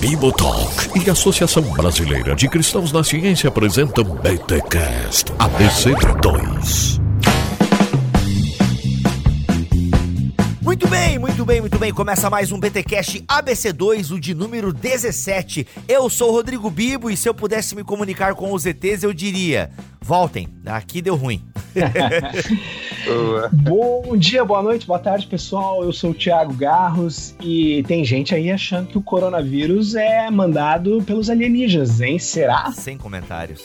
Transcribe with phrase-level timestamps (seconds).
[0.00, 7.00] Bibotalk e Associação Brasileira de Cristãos na Ciência apresentam BTCast ABC2.
[10.60, 11.90] Muito bem, muito bem, muito bem.
[11.90, 15.66] Começa mais um BTcast ABC2, o de número 17.
[15.88, 19.14] Eu sou o Rodrigo Bibo e se eu pudesse me comunicar com os ETs, eu
[19.14, 19.70] diria:
[20.02, 21.42] voltem, aqui deu ruim.
[23.52, 25.82] Bom dia, boa noite, boa tarde, pessoal.
[25.82, 31.02] Eu sou o Thiago Garros e tem gente aí achando que o coronavírus é mandado
[31.02, 32.18] pelos alienígenas, hein?
[32.18, 32.70] Será?
[32.72, 33.64] Sem comentários.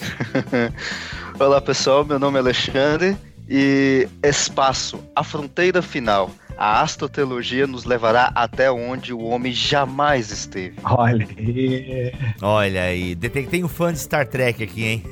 [1.40, 2.04] Olá, pessoal.
[2.04, 3.16] Meu nome é Alexandre
[3.48, 10.76] e espaço, a fronteira final a astroteologia nos levará até onde o homem jamais esteve.
[10.84, 12.14] Olha aí.
[12.42, 13.16] Olha aí.
[13.16, 15.04] Tem um fã de Star Trek aqui, hein?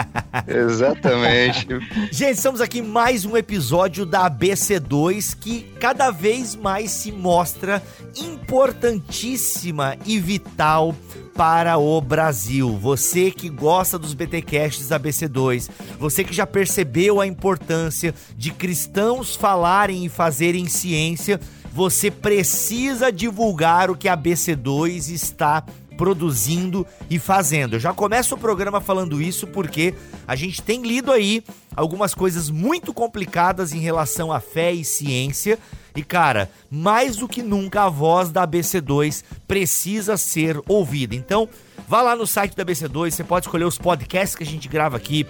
[0.48, 1.66] Exatamente.
[2.10, 7.82] Gente, estamos aqui em mais um episódio da ABC2 que cada vez mais se mostra
[8.16, 10.94] importantíssima e vital
[11.34, 12.78] para o Brasil.
[12.78, 20.04] Você que gosta dos BTcasts ABC2, você que já percebeu a importância de cristãos falarem
[20.04, 21.40] e fazerem ciência,
[21.72, 25.64] você precisa divulgar o que a ABC2 está
[25.96, 27.76] produzindo e fazendo.
[27.76, 29.94] Eu já começo o programa falando isso porque
[30.26, 31.42] a gente tem lido aí
[31.76, 35.58] algumas coisas muito complicadas em relação à fé e ciência.
[35.94, 41.14] E cara, mais do que nunca a voz da ABC2 precisa ser ouvida.
[41.14, 41.48] Então,
[41.88, 44.96] vá lá no site da ABC2, você pode escolher os podcasts que a gente grava
[44.96, 45.26] aqui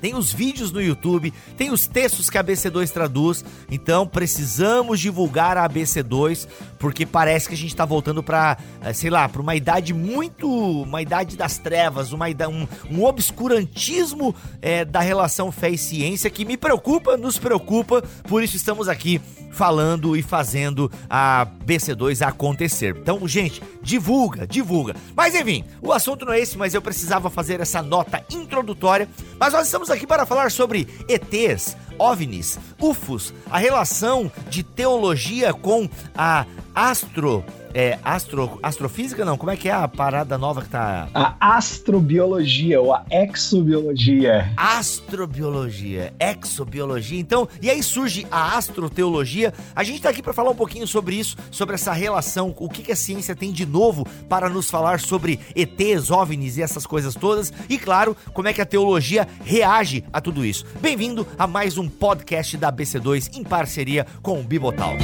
[0.00, 3.44] tem os vídeos no YouTube, tem os textos que a ABC2 traduz.
[3.70, 6.48] Então precisamos divulgar a ABC2
[6.78, 10.48] porque parece que a gente está voltando para, eh, sei lá, para uma idade muito,
[10.82, 16.44] uma idade das trevas, uma um, um obscurantismo é, da relação fé e ciência que
[16.44, 18.02] me preocupa, nos preocupa.
[18.26, 22.96] Por isso estamos aqui falando e fazendo a BC2 acontecer.
[22.96, 24.94] Então, gente, divulga, divulga.
[25.14, 29.08] Mas enfim, o assunto não é esse, mas eu precisava fazer essa nota introdutória.
[29.38, 35.88] Mas nós estamos aqui para falar sobre ETs, OVNIs, UFOs, a relação de teologia com
[36.16, 41.08] a astro é, astro, astrofísica não, como é que é a parada nova que tá?
[41.14, 44.52] A astrobiologia ou a exobiologia.
[44.56, 47.20] Astrobiologia, exobiologia.
[47.20, 49.52] Então, e aí surge a astroteologia.
[49.74, 52.82] A gente tá aqui para falar um pouquinho sobre isso, sobre essa relação, o que,
[52.82, 57.14] que a ciência tem de novo para nos falar sobre ETs, OVNIs e essas coisas
[57.14, 57.52] todas.
[57.68, 60.64] E claro, como é que a teologia reage a tudo isso.
[60.80, 64.94] Bem-vindo a mais um podcast da BC2 em parceria com o Bibotal.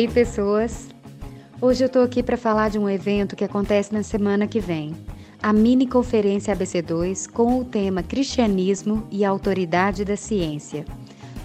[0.00, 0.88] Ei, pessoas!
[1.60, 4.96] Hoje eu tô aqui para falar de um evento que acontece na semana que vem.
[5.42, 10.86] A mini conferência ABC2 com o tema Cristianismo e Autoridade da Ciência.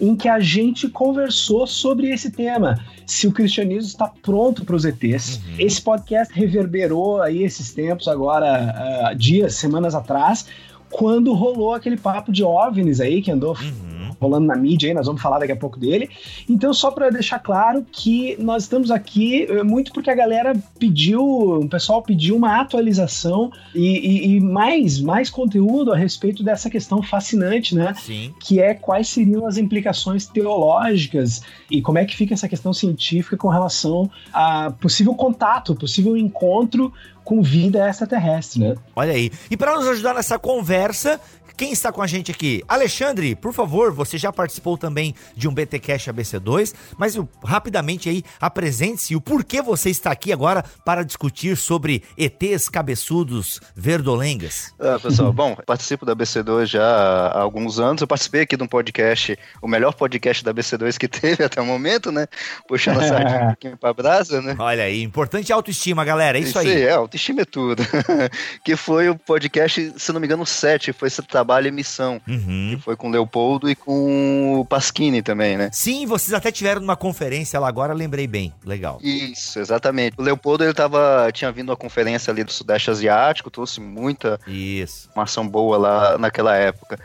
[0.01, 2.79] em que a gente conversou sobre esse tema.
[3.07, 5.37] Se o cristianismo está pronto para os ETs.
[5.37, 5.55] Uhum.
[5.59, 10.47] Esse podcast reverberou aí esses tempos, agora, uh, dias, semanas atrás,
[10.91, 13.57] quando rolou aquele papo de OVNIs aí, que andou.
[13.57, 13.96] Uhum
[14.26, 16.08] rolando na mídia aí, nós vamos falar daqui a pouco dele.
[16.49, 21.23] Então, só para deixar claro que nós estamos aqui eh, muito porque a galera pediu,
[21.23, 27.02] o pessoal pediu uma atualização e, e, e mais, mais conteúdo a respeito dessa questão
[27.02, 27.94] fascinante, né?
[27.94, 28.34] Sim.
[28.40, 33.37] Que é quais seriam as implicações teológicas e como é que fica essa questão científica
[33.37, 36.93] com relação a possível contato, possível encontro
[37.26, 38.76] com vida extraterrestre, né?
[38.94, 39.32] Olha aí.
[39.50, 41.20] E para nos ajudar nessa conversa,
[41.56, 42.62] quem está com a gente aqui?
[42.69, 48.23] Alexandre, por favor, você já participou também de um BT Cash ABC2, mas rapidamente aí
[48.38, 54.75] apresente-se o porquê você está aqui agora para discutir sobre ETs cabeçudos verdolengas.
[54.78, 58.02] Ah, pessoal, bom, participo da ABC2 já há alguns anos.
[58.02, 61.64] Eu participei aqui de um podcast, o melhor podcast da ABC2 que teve até o
[61.64, 62.26] momento, né?
[62.69, 64.55] Puxando a sardinha um pouquinho pra brasa, né?
[64.58, 66.37] Olha aí, importante autoestima, galera.
[66.37, 66.82] É isso, isso aí.
[66.82, 67.83] É, autoestima tudo.
[68.65, 72.21] que foi o podcast, se não me engano, 7, foi esse Trabalho e Missão.
[72.27, 72.75] Uhum.
[72.75, 75.71] Que foi com o Leopoldo e com o Pasquini também, né?
[75.73, 78.53] Sim, vocês até tiveram uma conferência lá agora, lembrei bem.
[78.65, 78.99] Legal.
[79.03, 80.15] Isso, exatamente.
[80.19, 85.09] O Leopoldo, ele tava, tinha vindo uma conferência ali do Sudeste Asiático, trouxe muita Isso.
[85.09, 86.99] informação boa lá naquela época.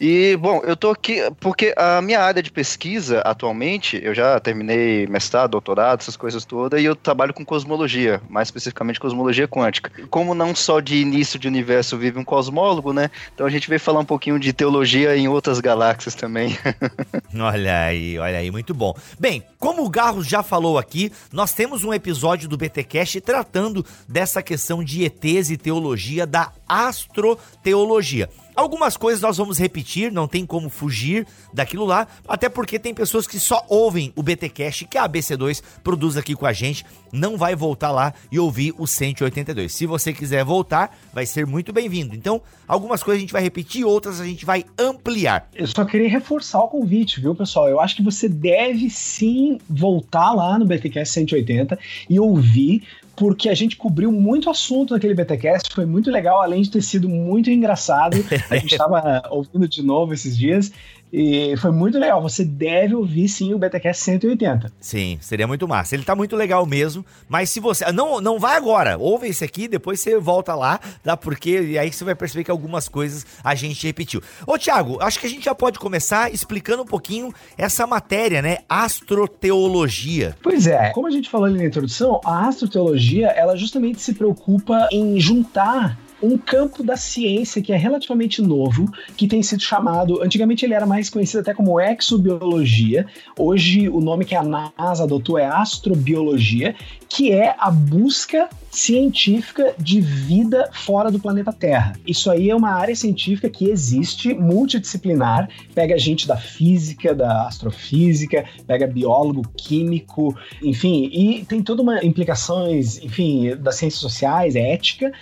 [0.00, 5.06] E, bom, eu tô aqui porque a minha área de pesquisa atualmente, eu já terminei
[5.06, 9.90] mestrado, doutorado, essas coisas todas, e eu trabalho com cosmologia, mais especificamente cosmologia quântica.
[10.08, 13.10] Como não só de início de universo vive um cosmólogo, né?
[13.34, 16.56] Então a gente veio falar um pouquinho de teologia em outras galáxias também.
[17.38, 18.94] olha aí, olha aí, muito bom.
[19.18, 24.42] Bem, como o Garros já falou aqui, nós temos um episódio do BTcast tratando dessa
[24.42, 28.28] questão de ETs e teologia da astroteologia.
[28.56, 33.26] Algumas coisas nós vamos repetir, não tem como fugir daquilo lá, até porque tem pessoas
[33.26, 37.56] que só ouvem o BTcast que a ABC2 produz aqui com a gente, não vai
[37.56, 39.74] voltar lá e ouvir o 182.
[39.74, 42.14] Se você quiser voltar, vai ser muito bem-vindo.
[42.14, 45.48] Então, algumas coisas a gente vai repetir, outras a gente vai ampliar.
[45.52, 47.68] Eu só queria reforçar o convite, viu, pessoal?
[47.68, 51.76] Eu acho que você deve sim voltar lá no BTcast 180
[52.08, 52.84] e ouvir
[53.16, 57.08] porque a gente cobriu muito assunto naquele BTcast, foi muito legal, além de ter sido
[57.08, 58.16] muito engraçado.
[58.50, 60.72] A gente estava ouvindo de novo esses dias
[61.12, 62.20] e foi muito legal.
[62.22, 64.72] Você deve ouvir sim o BTcast 180.
[64.80, 65.94] Sim, seria muito massa.
[65.94, 69.68] Ele tá muito legal mesmo, mas se você não não vai agora, ouve esse aqui,
[69.68, 73.54] depois você volta lá, dá porque e aí você vai perceber que algumas coisas a
[73.54, 74.20] gente repetiu.
[74.46, 78.58] Ô Thiago, acho que a gente já pode começar explicando um pouquinho essa matéria, né?
[78.68, 80.36] Astroteologia.
[80.42, 84.88] Pois é, como a gente falou ali na introdução, a astroteologia, ela justamente se preocupa
[84.90, 90.64] em juntar um campo da ciência que é relativamente novo, que tem sido chamado, antigamente
[90.64, 93.06] ele era mais conhecido até como exobiologia,
[93.38, 96.74] hoje o nome que a NASA adotou é astrobiologia,
[97.08, 101.94] que é a busca científica de vida fora do planeta Terra.
[102.06, 108.44] Isso aí é uma área científica que existe, multidisciplinar, pega gente da física, da astrofísica,
[108.66, 115.12] pega biólogo, químico, enfim, e tem toda uma implicações, enfim, das ciências sociais, ética.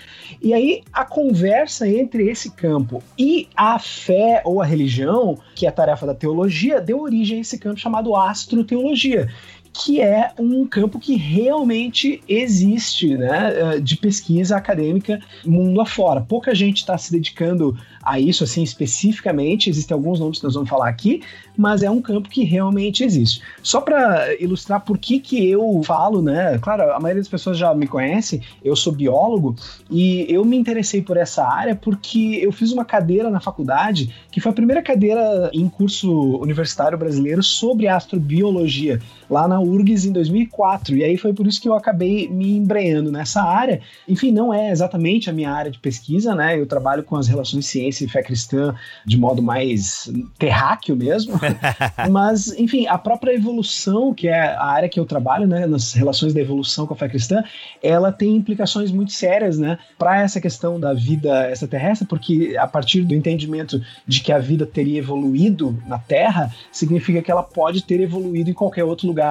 [0.40, 5.68] E aí a conversa entre esse campo e a fé ou a religião, que é
[5.68, 9.28] a tarefa da teologia, deu origem a esse campo chamado astroteologia
[9.72, 16.20] que é um campo que realmente existe, né, eh, de pesquisa acadêmica mundo afora.
[16.20, 20.68] Pouca gente está se dedicando a isso assim especificamente, existem alguns nomes que nós vamos
[20.68, 21.22] falar aqui,
[21.56, 23.40] mas é um campo que realmente existe.
[23.62, 27.72] Só para ilustrar por que que eu falo, né, claro, a maioria das pessoas já
[27.74, 29.54] me conhece, eu sou biólogo
[29.90, 34.40] e eu me interessei por essa área porque eu fiz uma cadeira na faculdade, que
[34.40, 39.00] foi a primeira cadeira em curso universitário brasileiro sobre astrobiologia,
[39.32, 43.10] lá na URGS em 2004, e aí foi por isso que eu acabei me embreando
[43.10, 43.80] nessa área.
[44.06, 46.60] Enfim, não é exatamente a minha área de pesquisa, né?
[46.60, 48.74] Eu trabalho com as relações ciência e fé cristã
[49.06, 51.40] de modo mais terráqueo mesmo.
[52.10, 56.34] Mas, enfim, a própria evolução, que é a área que eu trabalho, né, nas relações
[56.34, 57.42] da evolução com a fé cristã,
[57.82, 63.00] ela tem implicações muito sérias, né, para essa questão da vida extraterrestre, porque a partir
[63.02, 67.98] do entendimento de que a vida teria evoluído na Terra, significa que ela pode ter
[67.98, 69.21] evoluído em qualquer outro lugar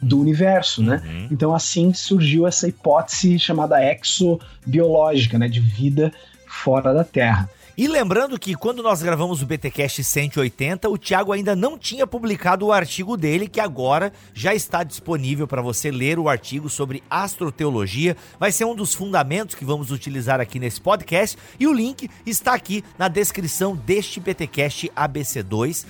[0.00, 1.02] do universo, né?
[1.04, 1.28] Uhum.
[1.30, 6.12] Então assim surgiu essa hipótese chamada exobiológica, né, de vida
[6.46, 7.48] fora da Terra.
[7.78, 12.66] E lembrando que quando nós gravamos o BTcast 180, o Thiago ainda não tinha publicado
[12.66, 18.16] o artigo dele, que agora já está disponível para você ler o artigo sobre astroteologia.
[18.36, 22.52] Vai ser um dos fundamentos que vamos utilizar aqui nesse podcast e o link está
[22.52, 25.86] aqui na descrição deste BTcast ABC2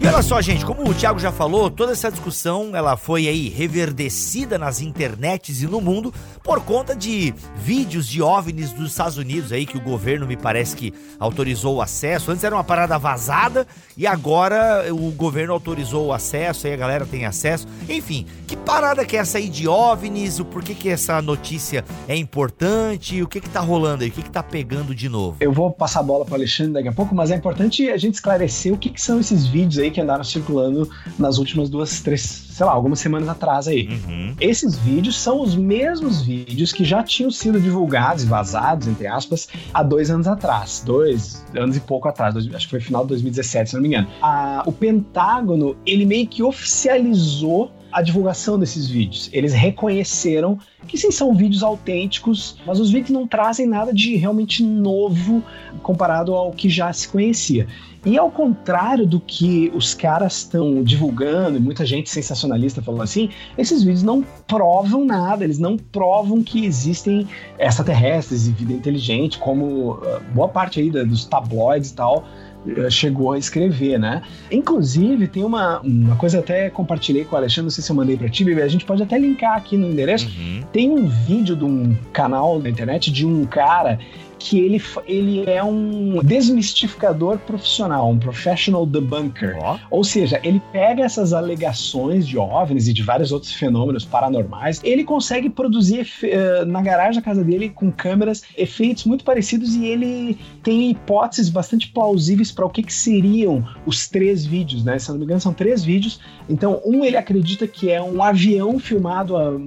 [0.00, 0.20] 017.
[0.20, 4.58] olha só, gente, como o Thiago já falou, toda essa discussão ela foi aí reverdecida
[4.58, 9.64] nas internets e no mundo por conta de vídeos de OVNIs dos Estados Unidos aí
[9.64, 12.30] que o governo me parece que autorizou o acesso.
[12.30, 13.66] Antes era uma parada vazada
[13.96, 17.66] e agora o governo autorizou o acesso, aí a galera tem acesso.
[17.88, 20.38] Enfim, que parada que é essa aí de OVNIs?
[20.38, 23.22] O porquê que essa notícia é importante?
[23.22, 24.10] O que que tá rolando aí?
[24.10, 25.38] O que que tá pegando de novo?
[25.40, 28.14] Eu vou passar a bola para Alexandre daqui a pouco, mas é importante a gente
[28.14, 32.20] esclarecer o que, que são esses vídeos aí que andaram circulando nas últimas duas, três,
[32.20, 33.88] sei lá, algumas semanas atrás aí.
[33.88, 34.34] Uhum.
[34.40, 39.48] Esses vídeos são os mesmos vídeos que já tinham sido divulgados e vazados, entre aspas,
[39.72, 40.82] há dois anos atrás.
[40.84, 43.88] Dois anos e pouco atrás, dois, acho que foi final de 2017, se não me
[43.88, 44.08] engano.
[44.22, 49.28] A, o Pentágono, ele meio que oficializou a divulgação desses vídeos.
[49.32, 54.62] Eles reconheceram que sim, são vídeos autênticos, mas os vídeos não trazem nada de realmente
[54.62, 55.42] novo
[55.82, 57.66] comparado ao que já se conhecia.
[58.04, 63.28] E ao contrário do que os caras estão divulgando, e muita gente sensacionalista falou assim,
[63.58, 67.26] esses vídeos não provam nada, eles não provam que existem
[67.58, 72.24] extraterrestres e vida inteligente, como uh, boa parte aí dos tabloides e tal
[72.64, 74.22] uh, chegou a escrever, né?
[74.50, 78.16] Inclusive, tem uma, uma coisa até compartilhei com o Alexandre, não sei se eu mandei
[78.16, 80.26] pra ti, bebê, a gente pode até linkar aqui no endereço.
[80.26, 80.62] Uhum.
[80.72, 83.98] Tem um vídeo de um canal na internet de um cara
[84.40, 89.56] que ele, ele é um desmistificador profissional, um professional debunker.
[89.60, 89.78] Ó.
[89.90, 95.04] Ou seja, ele pega essas alegações de OVNIs e de vários outros fenômenos paranormais, ele
[95.04, 100.38] consegue produzir eh, na garagem da casa dele com câmeras efeitos muito parecidos e ele
[100.62, 104.98] tem hipóteses bastante plausíveis para o que, que seriam os três vídeos, né?
[104.98, 106.18] Se não me engano, são três vídeos.
[106.48, 109.58] Então, um ele acredita que é um avião filmado a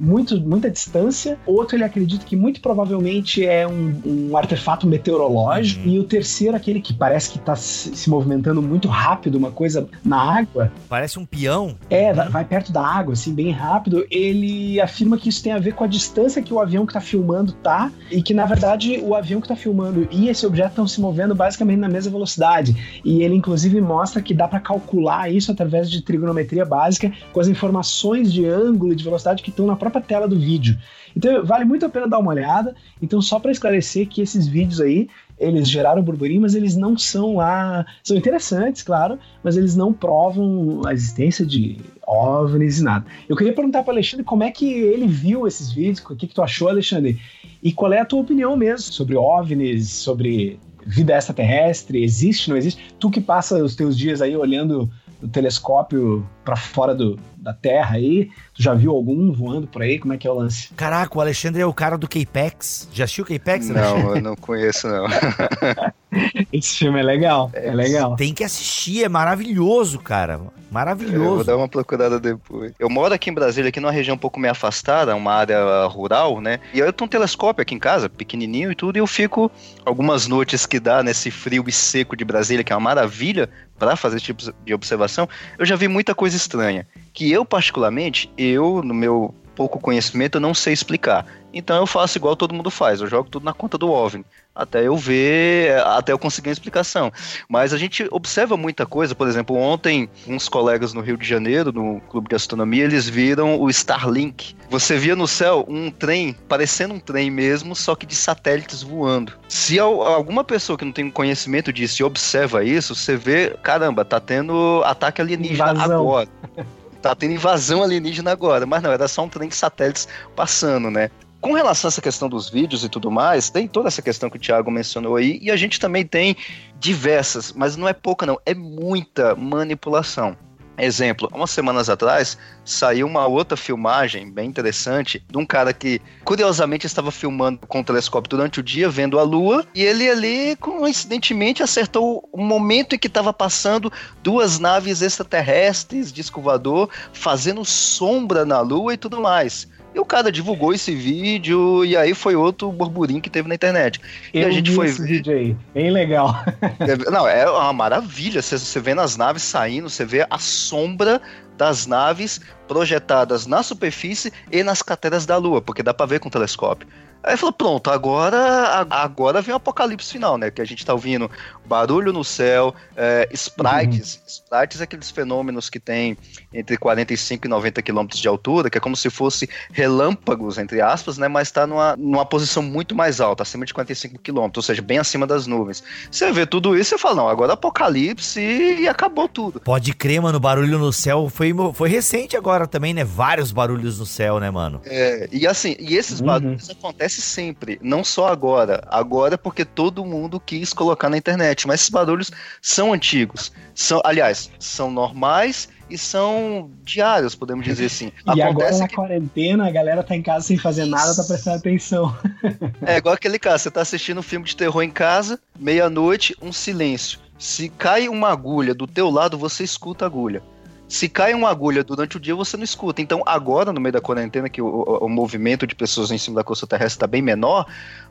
[0.00, 5.94] muito, muita distância, outro ele acredita que muito provavelmente é um, um artefato meteorológico, Uhum.
[5.94, 10.38] e o terceiro, aquele que parece que está se, movimentando muito rápido, uma coisa na
[10.38, 11.76] água, Parece um peão.
[11.88, 14.04] é, vai, vai perto da água, assim, bem rápido.
[14.10, 17.00] Ele afirma que isso tem a ver com a distância que o avião que tá
[17.00, 20.86] filmando tá, e que na verdade o avião que tá filmando e esse objeto estão
[20.88, 23.00] se movendo basicamente na mesma velocidade.
[23.04, 27.48] E ele inclusive mostra que dá para calcular isso através de trigonometria básica com as
[27.48, 30.78] informações de ângulo e de velocidade que estão na própria tela do vídeo.
[31.16, 32.74] Então vale muito a pena dar uma olhada.
[33.00, 35.08] Então só para esclarecer que esses vídeos aí
[35.40, 37.86] eles geraram burburinho, mas eles não são lá.
[38.04, 43.06] São interessantes, claro, mas eles não provam a existência de OVNIs e nada.
[43.26, 46.34] Eu queria perguntar para Alexandre como é que ele viu esses vídeos, o que, que
[46.34, 47.18] tu achou, Alexandre?
[47.62, 52.04] E qual é a tua opinião mesmo sobre OVNIs, sobre vida extraterrestre?
[52.04, 52.94] Existe, não existe?
[52.98, 54.90] Tu que passa os teus dias aí olhando
[55.22, 59.98] o telescópio para fora do, da Terra aí, tu já viu algum voando por aí?
[59.98, 60.68] Como é que é o lance?
[60.74, 62.88] Caraca, o Alexandre é o cara do K-Pex.
[62.92, 63.68] Já assistiu o K-Pex?
[63.68, 65.06] Não, eu não conheço, não.
[66.52, 68.16] Esse filme é legal, é legal.
[68.16, 70.34] Tem que assistir, é maravilhoso, cara.
[70.34, 71.44] Eu vou Maravilhoso.
[71.44, 72.72] dar uma procurada depois.
[72.78, 76.40] Eu moro aqui em Brasília, aqui numa região um pouco meio afastada, uma área rural,
[76.40, 76.60] né?
[76.72, 79.50] E aí eu tenho um telescópio aqui em casa, pequenininho e tudo, e eu fico
[79.84, 83.96] algumas noites que dá nesse frio e seco de Brasília, que é uma maravilha para
[83.96, 85.28] fazer esse tipo de observação.
[85.58, 90.40] Eu já vi muita coisa estranha, que eu particularmente, eu no meu pouco conhecimento, eu
[90.40, 91.26] não sei explicar.
[91.52, 94.24] Então eu faço igual todo mundo faz, eu jogo tudo na conta do OVNI.
[94.54, 97.12] Até eu ver, até eu conseguir uma explicação.
[97.48, 101.72] Mas a gente observa muita coisa, por exemplo, ontem uns colegas no Rio de Janeiro,
[101.72, 104.54] no Clube de Astronomia, eles viram o Starlink.
[104.70, 109.32] Você via no céu um trem, parecendo um trem mesmo, só que de satélites voando.
[109.48, 114.04] Se al- alguma pessoa que não tem conhecimento disso e observa isso, você vê, caramba,
[114.04, 116.00] tá tendo ataque alienígena Invasão.
[116.00, 116.28] agora.
[117.00, 121.10] Tá tendo invasão alienígena agora, mas não, era só um trem de satélites passando, né?
[121.40, 124.36] Com relação a essa questão dos vídeos e tudo mais, tem toda essa questão que
[124.36, 126.36] o Thiago mencionou aí, e a gente também tem
[126.78, 130.36] diversas, mas não é pouca não, é muita manipulação.
[130.82, 136.86] Exemplo, umas semanas atrás saiu uma outra filmagem bem interessante de um cara que curiosamente
[136.86, 141.62] estava filmando com o telescópio durante o dia, vendo a lua, e ele ali coincidentemente
[141.62, 148.60] acertou o momento em que estava passando duas naves extraterrestres, disco voador, fazendo sombra na
[148.60, 149.68] lua e tudo mais.
[149.94, 154.00] E o cara divulgou esse vídeo e aí foi outro burburinho que teve na internet.
[154.32, 156.34] E Eu a gente foi esse vídeo aí, bem legal.
[156.78, 158.40] é- Não, é uma maravilha.
[158.40, 161.20] Você, você vê nas naves saindo, você vê a sombra
[161.60, 166.28] das naves projetadas na superfície e nas crateras da Lua, porque dá para ver com
[166.28, 166.88] o telescópio.
[167.22, 170.50] Aí falou, pronto, agora agora vem o apocalipse final, né?
[170.50, 171.30] Que a gente tá ouvindo
[171.66, 174.14] barulho no céu, é, sprites.
[174.14, 174.20] Uhum.
[174.26, 176.16] Sprites é aqueles fenômenos que tem
[176.52, 181.18] entre 45 e 90 quilômetros de altura, que é como se fosse relâmpagos, entre aspas,
[181.18, 181.28] né?
[181.28, 184.98] Mas tá numa, numa posição muito mais alta, acima de 45 quilômetros, ou seja, bem
[184.98, 185.84] acima das nuvens.
[186.10, 189.60] Você vê tudo isso e fala, não, agora apocalipse e, acabou tudo.
[189.60, 193.04] Pode crer, mano, barulho no céu foi, foi recente agora também, né?
[193.04, 194.80] Vários barulhos no céu, né, mano?
[194.84, 196.26] É, e assim, e esses uhum.
[196.26, 198.82] barulhos acontecem acontece sempre, não só agora.
[198.88, 202.30] Agora é porque todo mundo quis colocar na internet, mas esses barulhos
[202.60, 203.52] são antigos.
[203.74, 208.12] São, aliás, são normais e são diários, podemos dizer assim.
[208.34, 208.94] e Acontece agora na que...
[208.94, 212.16] quarentena, a galera tá em casa sem fazer nada, tá prestando atenção.
[212.84, 216.52] é igual aquele caso, você tá assistindo um filme de terror em casa, meia-noite, um
[216.52, 217.18] silêncio.
[217.38, 220.42] Se cai uma agulha do teu lado, você escuta a agulha.
[220.90, 223.00] Se cai uma agulha durante o dia, você não escuta.
[223.00, 226.42] Então, agora, no meio da quarentena, que o, o, movimento de pessoas em cima da
[226.42, 227.64] costa terrestre está bem menor,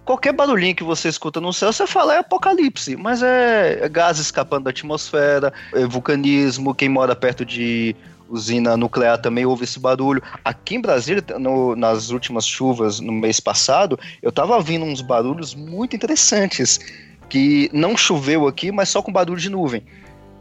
[0.05, 2.95] qualquer barulhinho que você escuta no céu, você fala é apocalipse.
[2.95, 7.93] Mas é, é gás escapando da atmosfera, é vulcanismo, quem mora perto de
[8.29, 10.23] usina nuclear também ouve esse barulho.
[10.45, 15.53] Aqui em Brasília, no, nas últimas chuvas no mês passado, eu tava ouvindo uns barulhos
[15.53, 16.79] muito interessantes.
[17.27, 19.83] Que não choveu aqui, mas só com barulho de nuvem.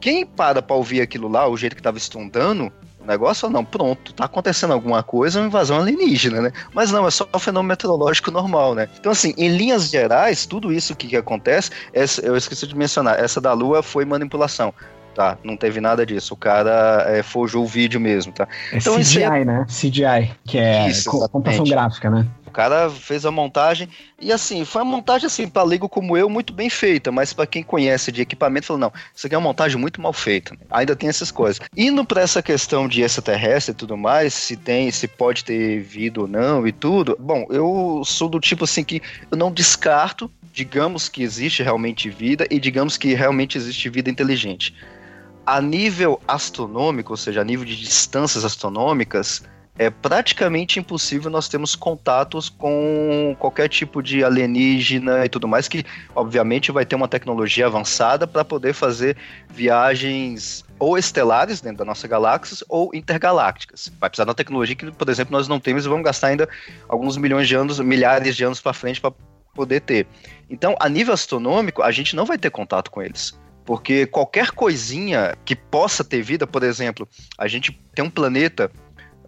[0.01, 3.65] Quem para pra ouvir aquilo lá, o jeito que tava estundando, o negócio, fala, não,
[3.65, 6.53] pronto, tá acontecendo alguma coisa, uma invasão alienígena, né?
[6.73, 8.89] Mas não, é só um fenômeno meteorológico normal, né?
[8.99, 13.19] Então, assim, em linhas gerais, tudo isso que, que acontece, essa, eu esqueci de mencionar,
[13.19, 14.73] essa da Lua foi manipulação.
[15.15, 16.33] Tá, não teve nada disso.
[16.33, 18.47] O cara é, forjou o vídeo mesmo, tá?
[18.73, 19.45] É então, CGI, é...
[19.45, 19.67] né?
[19.67, 22.25] CGI, que é isso, computação gráfica, né?
[22.49, 26.31] O cara fez a montagem e assim, foi uma montagem assim para leigo como eu
[26.31, 29.47] muito bem feita, mas para quem conhece de equipamento falou não, isso aqui é uma
[29.49, 30.57] montagem muito mal feita.
[30.71, 31.61] Ainda tem essas coisas.
[31.77, 36.23] Indo para essa questão de extraterrestre e tudo mais, se tem, se pode ter vida
[36.23, 37.17] ou não e tudo.
[37.21, 42.47] Bom, eu sou do tipo assim que eu não descarto, digamos que existe realmente vida
[42.51, 44.75] e digamos que realmente existe vida inteligente.
[45.45, 49.43] A nível astronômico, ou seja, a nível de distâncias astronômicas,
[49.79, 55.85] é praticamente impossível nós termos contatos com qualquer tipo de alienígena e tudo mais, que
[56.17, 59.17] obviamente vai ter uma tecnologia avançada para poder fazer
[59.49, 63.91] viagens ou estelares dentro da nossa galáxia ou intergalácticas.
[64.01, 66.49] Vai precisar de uma tecnologia que, por exemplo, nós não temos e vamos gastar ainda
[66.89, 69.13] alguns milhões de anos, milhares de anos para frente para
[69.55, 70.09] poder ter.
[70.51, 73.39] Então, a nível astronômico, a gente não vai ter contato com eles.
[73.65, 77.07] Porque qualquer coisinha que possa ter vida, por exemplo,
[77.37, 78.71] a gente tem um planeta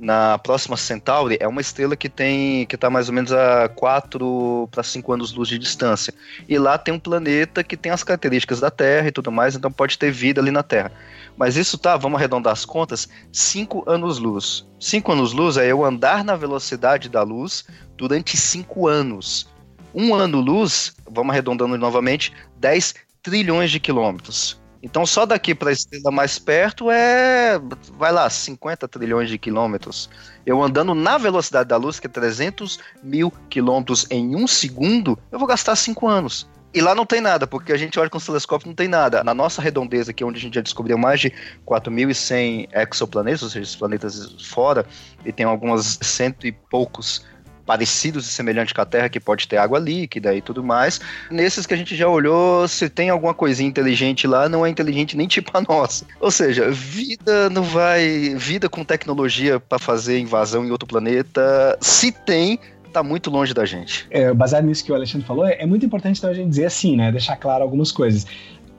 [0.00, 4.66] na próxima Centauri é uma estrela que tem que está mais ou menos a 4
[4.70, 6.14] para 5 anos luz de distância.
[6.48, 9.70] E lá tem um planeta que tem as características da Terra e tudo mais, então
[9.70, 10.90] pode ter vida ali na Terra.
[11.36, 14.66] Mas isso tá, vamos arredondar as contas, 5 anos luz.
[14.78, 19.48] 5 anos luz é eu andar na velocidade da luz durante 5 anos.
[19.94, 24.59] Um ano luz, vamos arredondando novamente, 10 trilhões de quilômetros.
[24.82, 27.60] Então só daqui para a estrela mais perto é,
[27.98, 30.08] vai lá, 50 trilhões de quilômetros.
[30.46, 35.38] Eu andando na velocidade da luz, que é 300 mil quilômetros em um segundo, eu
[35.38, 36.48] vou gastar 5 anos.
[36.72, 39.24] E lá não tem nada, porque a gente olha com os telescópios não tem nada.
[39.24, 41.32] Na nossa redondeza aqui, onde a gente já descobriu mais de
[41.66, 44.86] 4.100 exoplanetas, ou seja, planetas fora,
[45.24, 47.24] e tem algumas cento e poucos
[47.70, 51.00] parecidos e semelhantes com a Terra, que pode ter água líquida e tudo mais.
[51.30, 55.16] Nesses que a gente já olhou, se tem alguma coisinha inteligente lá, não é inteligente
[55.16, 56.04] nem tipo a nossa.
[56.18, 58.34] Ou seja, vida não vai.
[58.34, 62.58] Vida com tecnologia para fazer invasão em outro planeta, se tem,
[62.92, 64.04] tá muito longe da gente.
[64.10, 66.66] É, baseado nisso que o Alexandre falou, é, é muito importante então a gente dizer
[66.66, 67.12] assim, né?
[67.12, 68.26] Deixar claro algumas coisas.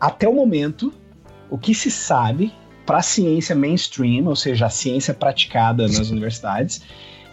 [0.02, 0.94] Até o momento,
[1.50, 2.52] o que se sabe
[2.86, 6.82] para a ciência mainstream, ou seja, a ciência praticada nas universidades,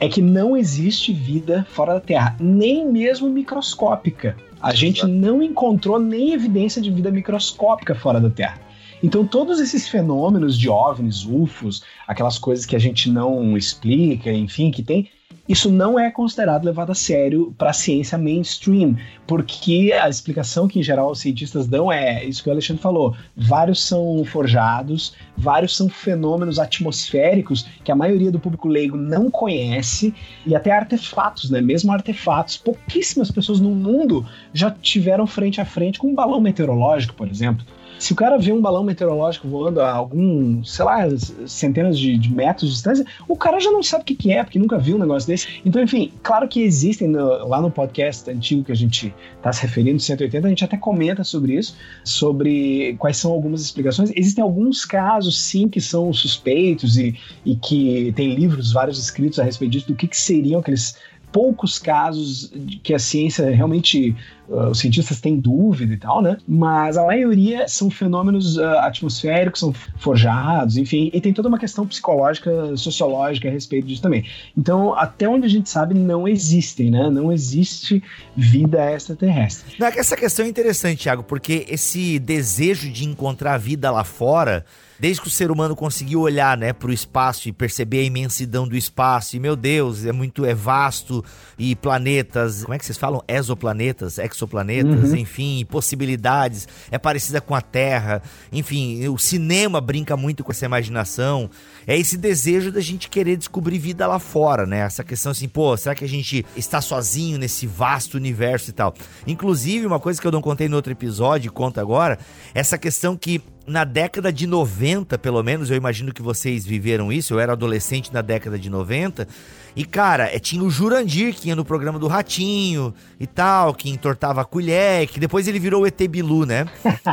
[0.01, 4.37] é que não existe vida fora da Terra, nem mesmo microscópica.
[4.61, 8.61] A gente não encontrou nem evidência de vida microscópica fora da Terra.
[9.03, 14.71] Então, todos esses fenômenos de OVNIs, UFOs, aquelas coisas que a gente não explica, enfim,
[14.71, 15.09] que tem,
[15.49, 20.79] isso não é considerado levado a sério para a ciência mainstream, porque a explicação que
[20.79, 25.77] em geral os cientistas dão é isso que o Alexandre falou: vários são forjados, vários
[25.77, 30.15] são fenômenos atmosféricos que a maioria do público leigo não conhece,
[30.47, 31.61] e até artefatos, né?
[31.61, 37.15] Mesmo artefatos, pouquíssimas pessoas no mundo já tiveram frente a frente com um balão meteorológico,
[37.15, 37.65] por exemplo.
[37.99, 40.99] Se o cara vê um balão meteorológico voando a alguns, sei lá,
[41.47, 44.43] centenas de, de, metros de distância, o cara já não sabe o que, que é,
[44.45, 45.63] porque nunca viu um negócio desse 2016.
[45.67, 49.63] Então, enfim, claro que existem no, lá no podcast antigo que a gente está se
[49.63, 54.13] referindo, 180, a gente até comenta sobre isso, sobre quais são algumas explicações.
[54.15, 59.45] Existem alguns casos, sim, que são suspeitos e, e que tem livros vários escritos a
[59.45, 60.97] respeito disso, do que, que seriam aqueles
[61.33, 64.15] poucos casos que a ciência realmente,
[64.49, 66.37] uh, os cientistas têm dúvida e tal, né?
[66.47, 71.87] Mas a maioria são fenômenos uh, atmosféricos, são forjados, enfim, e tem toda uma questão
[71.87, 74.25] psicológica, sociológica a respeito disso também.
[74.57, 77.11] Então, até onde a gente sabe, não existem, né?
[77.11, 78.03] Não existe
[78.37, 79.77] vida extraterrestre.
[79.97, 84.65] Essa questão é interessante, Thiago, porque esse desejo de encontrar vida lá fora
[84.99, 88.67] desde que o ser humano conseguiu olhar, né, para o espaço e perceber a imensidão
[88.67, 91.25] do espaço, e meu Deus, é muito é vasto
[91.59, 93.23] e planetas, como é que vocês falam?
[93.29, 95.17] Exoplanetas, exoplanetas, uhum.
[95.17, 98.23] enfim, possibilidades, é parecida com a Terra,
[98.53, 101.51] enfim, o cinema brinca muito com essa imaginação.
[101.87, 104.81] É esse desejo da gente querer descobrir vida lá fora, né?
[104.81, 108.95] Essa questão assim, pô, será que a gente está sozinho nesse vasto universo e tal?
[109.27, 112.19] Inclusive, uma coisa que eu não contei no outro episódio, conta agora,
[112.55, 117.35] essa questão que na década de 90, pelo menos, eu imagino que vocês viveram isso,
[117.35, 119.29] eu era adolescente na década de 90,
[119.77, 123.91] e cara, é, tinha o Jurandir que ia no programa do Ratinho e tal, que
[123.91, 126.67] entortava a colher, que depois ele virou o ET Bilu, né?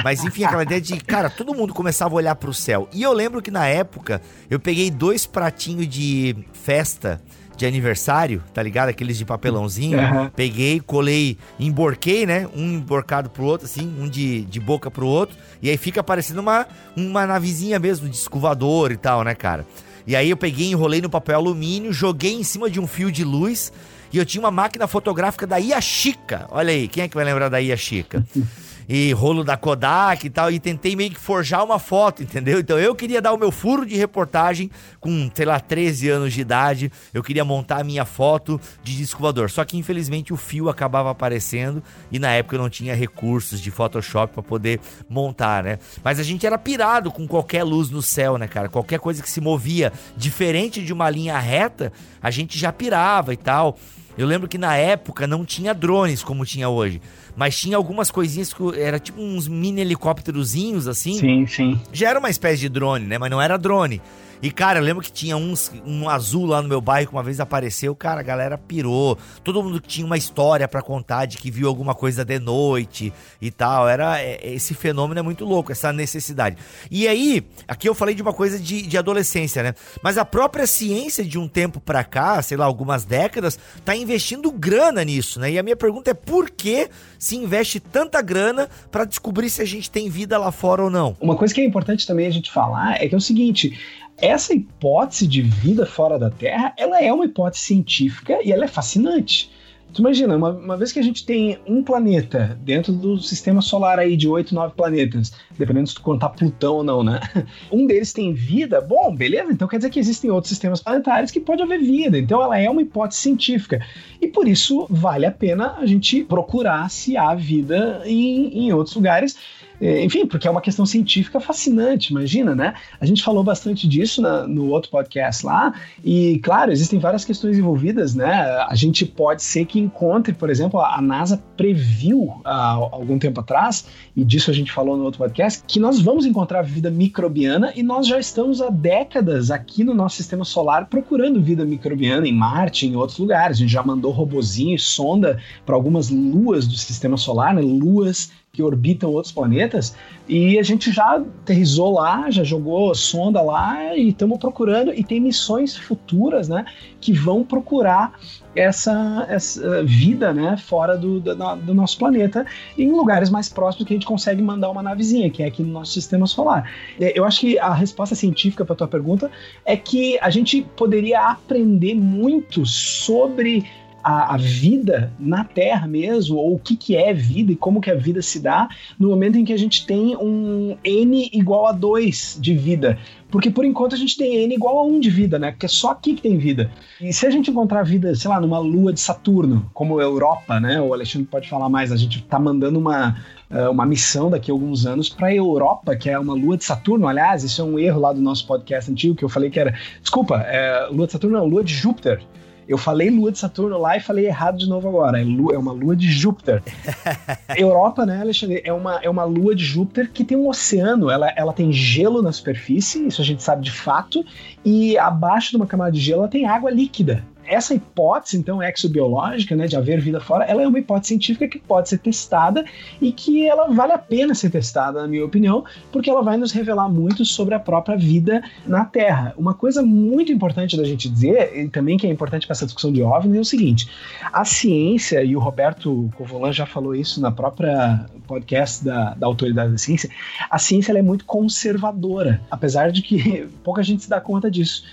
[0.04, 2.88] Mas enfim, aquela ideia de, cara, todo mundo começava a olhar pro céu.
[2.94, 7.22] E eu lembro que na época eu peguei dois pratinhos de festa
[7.56, 8.90] de aniversário, tá ligado?
[8.90, 10.00] Aqueles de papelãozinho.
[10.00, 10.30] Uhum.
[10.30, 12.48] Peguei, colei, emborquei, né?
[12.56, 15.38] Um emborcado pro outro, assim, um de, de boca pro outro.
[15.62, 19.66] E aí fica parecendo uma, uma navezinha mesmo, de escovador e tal, né, cara?
[20.08, 23.24] E aí eu peguei, enrolei no papel alumínio, joguei em cima de um fio de
[23.24, 23.72] luz.
[24.14, 26.48] E eu tinha uma máquina fotográfica da Iashica.
[26.50, 28.24] Olha aí, quem é que vai lembrar da Iashica?
[28.88, 32.60] e rolo da Kodak e tal, e tentei meio que forjar uma foto, entendeu?
[32.60, 34.70] Então eu queria dar o meu furo de reportagem
[35.00, 39.50] com, sei lá, 13 anos de idade, eu queria montar a minha foto de descovador.
[39.50, 43.72] Só que infelizmente o fio acabava aparecendo e na época eu não tinha recursos de
[43.72, 45.80] Photoshop para poder montar, né?
[46.04, 48.70] Mas a gente era pirado com qualquer luz no céu, né, cara?
[48.70, 53.38] Qualquer coisa que se movia diferente de uma linha reta, a gente já pirava e
[53.38, 53.78] tal.
[54.18, 57.02] Eu lembro que na época não tinha drones como tinha hoje.
[57.36, 61.16] Mas tinha algumas coisinhas que era tipo uns mini helicópterozinhos assim.
[61.16, 61.82] Sim, sim.
[61.92, 63.18] Já era uma espécie de drone, né?
[63.18, 64.02] Mas não era drone.
[64.42, 67.24] E, cara, eu lembro que tinha uns, um azul lá no meu bairro que uma
[67.24, 69.18] vez apareceu, cara, a galera pirou.
[69.44, 73.50] Todo mundo tinha uma história para contar de que viu alguma coisa de noite e
[73.52, 73.88] tal.
[73.88, 76.58] Era é, Esse fenômeno é muito louco, essa necessidade.
[76.92, 79.74] E aí, aqui eu falei de uma coisa de, de adolescência, né?
[80.02, 84.52] Mas a própria ciência de um tempo pra cá, sei lá, algumas décadas, tá investindo
[84.52, 85.52] grana nisso, né?
[85.52, 89.66] E a minha pergunta é por que se investe tanta grana para descobrir se a
[89.66, 91.16] gente tem vida lá fora ou não?
[91.20, 93.78] Uma coisa que é importante também a gente falar é que é o seguinte:
[94.18, 98.68] essa hipótese de vida fora da Terra, ela é uma hipótese científica e ela é
[98.68, 99.52] fascinante.
[99.94, 103.98] Tu imagina, uma, uma, vez que a gente tem um planeta dentro do sistema solar
[103.98, 107.22] aí de oito, nove planetas, dependendo se tu contar Plutão ou não, né?
[107.72, 111.40] Um deles tem vida, bom, beleza, então quer dizer que existem outros sistemas planetários que
[111.40, 112.18] pode haver vida.
[112.18, 113.86] Então ela é uma hipótese científica.
[114.22, 118.96] E por isso vale a pena a gente procurar se há vida em, em outros
[118.98, 119.38] lugares
[119.82, 122.74] enfim, porque é uma questão científica fascinante, imagina, né?
[123.00, 127.58] A gente falou bastante disso na, no outro podcast lá, e claro, existem várias questões
[127.58, 128.32] envolvidas, né?
[128.68, 133.86] A gente pode ser que encontre, por exemplo, a NASA previu há algum tempo atrás,
[134.16, 137.84] e disso a gente falou no outro podcast, que nós vamos encontrar vida microbiana e
[137.84, 142.88] nós já estamos há décadas aqui no nosso sistema solar procurando vida microbiana em Marte,
[142.88, 143.58] em outros lugares.
[143.58, 147.62] A gente já mandou robozinho e sonda para algumas luas do sistema solar, né?
[147.62, 149.96] Luas que orbitam outros planetas,
[150.28, 155.20] e a gente já aterrizou lá, já jogou sonda lá e estamos procurando, e tem
[155.20, 156.66] missões futuras, né,
[157.02, 158.14] que vão procurar
[158.56, 162.46] essa, essa vida, né, fora do, do, do, nosso planeta,
[162.78, 165.74] em lugares mais próximos que a gente consegue mandar uma navezinha, que é aqui no
[165.74, 166.72] nosso sistema solar.
[166.98, 169.30] Eu acho que a resposta científica para tua pergunta
[169.66, 173.66] é que a gente poderia aprender muito sobre
[174.06, 177.90] a, a, vida na Terra mesmo, ou o que, que é vida e como que
[177.90, 181.72] a vida se dá, no momento em que a gente tem um N igual a
[181.72, 183.00] 2 de vida.
[183.32, 185.50] Porque por enquanto a gente tem N igual a 1 de vida, né?
[185.50, 186.70] Porque é só aqui que tem vida.
[187.02, 190.80] E se a gente encontrar vida, sei lá, numa lua de Saturno, como Europa, né?
[190.80, 193.18] O Alexandre pode falar mais, a gente tá mandando uma,
[193.50, 196.64] eh, uma missão daqui a alguns anos para a Europa, que é uma lua de
[196.64, 197.08] Saturno.
[197.08, 199.74] Aliás, isso é um erro lá do nosso podcast antigo, que eu falei que era.
[200.00, 202.22] Desculpa, é, lua de Saturno não, lua de Júpiter.
[202.68, 205.20] Eu falei lua de Saturno lá e falei errado de novo agora.
[205.20, 206.64] É, lua, é uma lua de Júpiter.
[207.56, 211.10] Europa, né, Alexandre, é uma, é uma lua de Júpiter que tem um oceano.
[211.10, 214.26] Ela, ela tem gelo na superfície, isso a gente sabe de fato,
[214.64, 217.24] e abaixo de uma camada de gelo ela tem água líquida.
[217.46, 221.60] Essa hipótese, então, exobiológica, né, de haver vida fora, ela é uma hipótese científica que
[221.60, 222.66] pode ser testada
[223.02, 226.52] e que ela vale a pena ser testada, na minha opinião, porque ela vai nos
[226.52, 229.34] revelar muito sobre a própria vida na Terra.
[229.38, 232.92] Uma coisa muito importante da gente dizer, e também que é importante para essa discussão
[232.92, 233.90] de OVNI, é o seguinte:
[234.32, 239.72] a ciência, e o Roberto Covolan já falou isso na própria podcast da, da Autoridade
[239.72, 240.10] da Ciência,
[240.50, 244.84] a ciência é muito conservadora, apesar de que pouca gente se dá conta disso.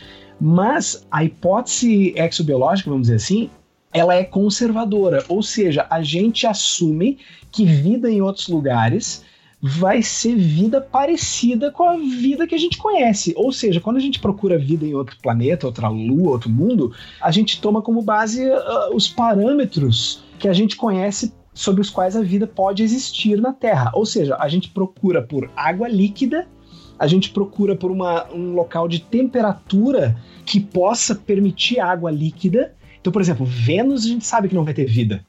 [0.45, 3.49] Mas a hipótese exobiológica, vamos dizer assim,
[3.93, 7.19] ela é conservadora, ou seja, a gente assume
[7.53, 9.25] que vida em outros lugares
[9.63, 13.33] vai ser vida parecida com a vida que a gente conhece.
[13.37, 17.31] Ou seja, quando a gente procura vida em outro planeta, outra lua, outro mundo, a
[17.31, 22.21] gente toma como base uh, os parâmetros que a gente conhece sobre os quais a
[22.21, 23.93] vida pode existir na Terra.
[23.95, 26.49] Ou seja, a gente procura por água líquida,
[27.03, 32.77] a gente procura por uma, um local de temperatura que possa permitir água líquida.
[33.01, 35.27] Então, por exemplo, Vênus a gente sabe que não vai ter vida.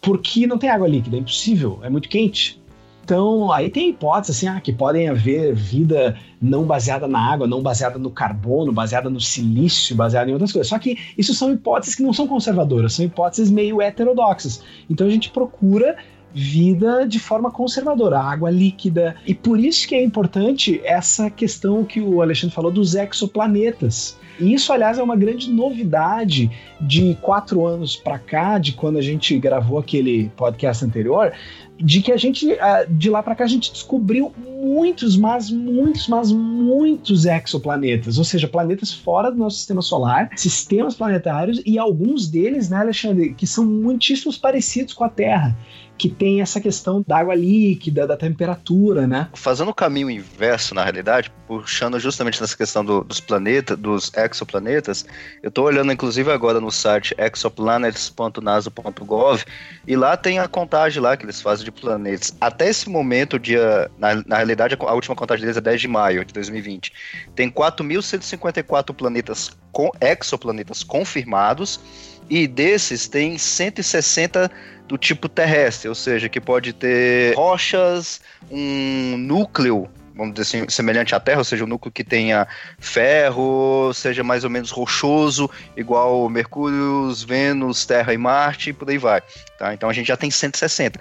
[0.00, 2.58] Porque não tem água líquida, é impossível, é muito quente.
[3.04, 7.60] Então, aí tem hipóteses assim, ah, que podem haver vida não baseada na água, não
[7.60, 10.68] baseada no carbono, baseada no silício, baseada em outras coisas.
[10.68, 14.62] Só que isso são hipóteses que não são conservadoras, são hipóteses meio heterodoxas.
[14.88, 15.98] Então a gente procura
[16.34, 19.16] vida de forma conservadora, água líquida.
[19.26, 24.18] E por isso que é importante essa questão que o Alexandre falou dos exoplanetas.
[24.38, 29.02] E isso, aliás, é uma grande novidade de quatro anos para cá, de quando a
[29.02, 31.32] gente gravou aquele podcast anterior,
[31.76, 36.08] de que a gente, ah, de lá para cá, a gente descobriu muitos, mas muitos,
[36.08, 42.26] mas muitos exoplanetas, ou seja, planetas fora do nosso sistema solar, sistemas planetários, e alguns
[42.26, 45.56] deles, né, Alexandre, que são muitíssimos parecidos com a Terra
[46.00, 49.28] que tem essa questão da água líquida, da temperatura, né?
[49.34, 55.04] Fazendo o caminho inverso, na realidade, puxando justamente nessa questão do, dos planetas, dos exoplanetas,
[55.42, 59.44] eu estou olhando inclusive agora no site exoplanets.nasa.gov
[59.86, 62.34] e lá tem a contagem lá que eles fazem de planetas.
[62.40, 66.24] Até esse momento, dia, na, na realidade, a última contagem deles é 10 de maio
[66.24, 66.94] de 2020.
[67.34, 71.78] Tem 4.154 planetas com exoplanetas confirmados
[72.30, 74.48] e desses tem 160
[74.86, 81.14] do tipo terrestre, ou seja, que pode ter rochas, um núcleo vamos dizer assim, semelhante
[81.14, 82.46] à Terra, ou seja, um núcleo que tenha
[82.78, 88.98] ferro, seja mais ou menos rochoso, igual Mercúrio, Vênus, Terra e Marte, e por aí
[88.98, 89.22] vai.
[89.58, 89.72] Tá?
[89.72, 91.00] Então a gente já tem 160.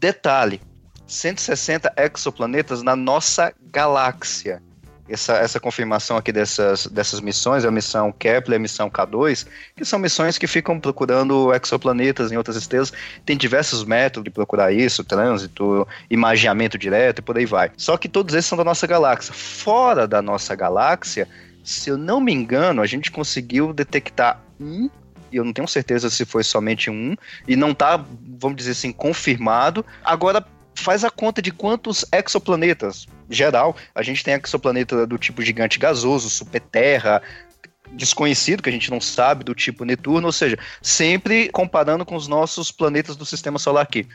[0.00, 0.62] Detalhe:
[1.06, 4.62] 160 exoplanetas na nossa galáxia
[5.08, 9.84] essa, essa confirmação aqui dessas, dessas missões, a missão Kepler e a missão K2, que
[9.84, 12.92] são missões que ficam procurando exoplanetas em outras estrelas.
[13.24, 17.70] Tem diversos métodos de procurar isso, trânsito, imagiamento direto e por aí vai.
[17.76, 19.32] Só que todos esses são da nossa galáxia.
[19.32, 21.28] Fora da nossa galáxia,
[21.64, 24.90] se eu não me engano, a gente conseguiu detectar um
[25.30, 27.14] e eu não tenho certeza se foi somente um,
[27.46, 28.02] e não está,
[28.40, 29.84] vamos dizer assim, confirmado.
[30.02, 30.44] Agora,
[30.80, 36.30] faz a conta de quantos exoplanetas, geral, a gente tem exoplaneta do tipo gigante gasoso,
[36.30, 37.22] superterra,
[37.92, 42.28] desconhecido, que a gente não sabe, do tipo Netuno, ou seja, sempre comparando com os
[42.28, 44.06] nossos planetas do sistema solar aqui.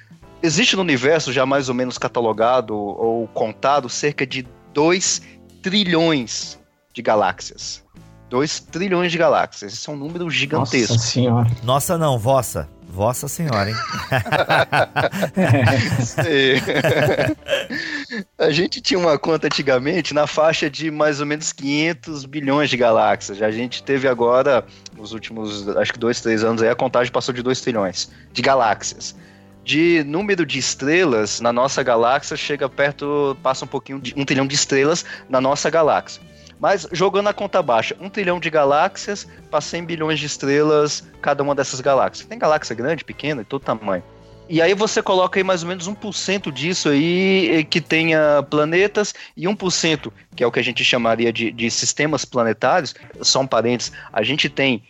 [0.42, 5.22] Existe no universo já mais ou menos catalogado ou contado cerca de 2
[5.62, 6.60] trilhões
[6.94, 7.84] de galáxias.
[8.30, 9.74] 2 trilhões de galáxias.
[9.74, 10.94] Esse é um número gigantesco.
[10.94, 11.52] Nossa senhora.
[11.64, 12.70] Nossa não, vossa.
[12.94, 13.76] Vossa Senhora, hein?
[18.38, 22.78] a gente tinha uma conta antigamente na faixa de mais ou menos 500 bilhões de
[22.78, 23.42] galáxias.
[23.42, 24.64] A gente teve agora,
[24.96, 28.44] nos últimos, acho que dois, três anos, aí a contagem passou de 2 trilhões de
[28.44, 29.16] galáxias.
[29.64, 34.46] De número de estrelas na nossa galáxia chega perto, passa um pouquinho de um trilhão
[34.46, 36.22] de estrelas na nossa galáxia.
[36.60, 41.44] Mas jogando a conta baixa, um trilhão de galáxias para 100 bilhões de estrelas cada
[41.44, 42.28] uma dessas galáxias.
[42.28, 44.04] Tem galáxia grande, pequena, de todo tamanho.
[44.50, 49.46] E aí você coloca aí mais ou menos 1% disso aí que tenha planetas e
[49.46, 52.94] 1%, que é o que a gente chamaria de, de sistemas planetários.
[53.22, 54.84] Só um parênteses, a gente tem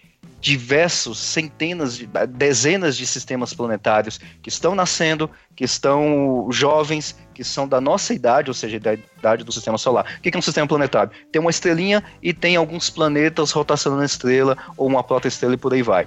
[0.44, 7.66] diversos, centenas, de, dezenas de sistemas planetários que estão nascendo, que estão jovens, que são
[7.66, 10.18] da nossa idade, ou seja, da idade do sistema solar.
[10.18, 11.14] O que é um sistema planetário?
[11.32, 15.74] Tem uma estrelinha e tem alguns planetas rotacionando a estrela, ou uma protoestrela e por
[15.74, 16.06] aí vai.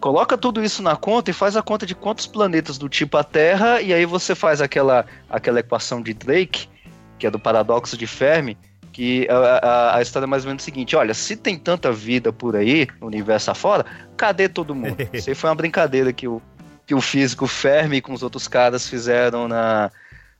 [0.00, 3.22] Coloca tudo isso na conta e faz a conta de quantos planetas do tipo a
[3.22, 6.68] Terra, e aí você faz aquela, aquela equação de Drake,
[7.16, 8.58] que é do paradoxo de Fermi,
[8.92, 11.90] que a, a, a, história é mais ou menos o seguinte: olha, se tem tanta
[11.90, 14.96] vida por aí, no universo afora, cadê todo mundo?
[15.12, 16.40] Isso aí foi uma brincadeira que o,
[16.86, 19.90] que o físico Fermi com os outros caras fizeram na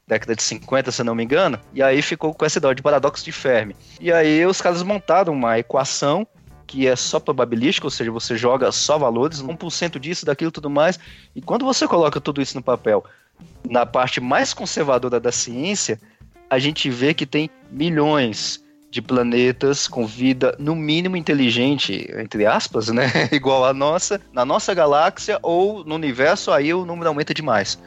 [0.06, 3.24] década de 50, se não me engano, e aí ficou com essa ideia de paradoxo
[3.24, 3.74] de Fermi.
[4.00, 6.26] E aí os caras montaram uma equação
[6.66, 10.98] que é só probabilística, ou seja, você joga só valores, 1% disso, daquilo tudo mais.
[11.34, 13.04] E quando você coloca tudo isso no papel,
[13.68, 16.00] na parte mais conservadora da ciência,
[16.52, 22.88] a gente vê que tem milhões de planetas com vida no mínimo inteligente, entre aspas,
[22.88, 27.78] né, igual a nossa, na nossa galáxia ou no universo, aí o número aumenta demais.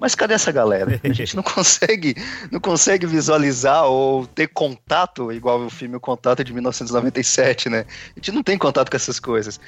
[0.00, 0.98] Mas cadê essa galera?
[1.04, 2.16] A gente não consegue,
[2.50, 7.84] não consegue visualizar ou ter contato, igual o filme O Contato de 1997, né?
[8.16, 9.60] A gente não tem contato com essas coisas.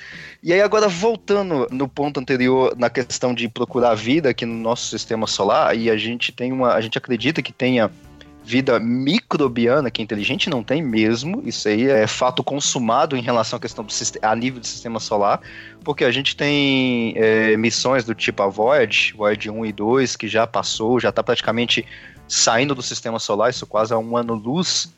[0.42, 4.88] E aí agora voltando no ponto anterior na questão de procurar vida aqui no nosso
[4.88, 7.90] sistema solar, e a gente tem uma, a gente acredita que tenha
[8.46, 13.61] vida microbiana, que inteligente não tem mesmo, isso aí é fato consumado em relação à
[13.61, 15.40] questão do a nível do sistema solar,
[15.82, 20.28] porque a gente tem é, missões do tipo a Voyager, Voyager 1 e 2, que
[20.28, 21.85] já passou, já está praticamente
[22.28, 24.94] saindo do sistema solar, isso quase a um ano-luz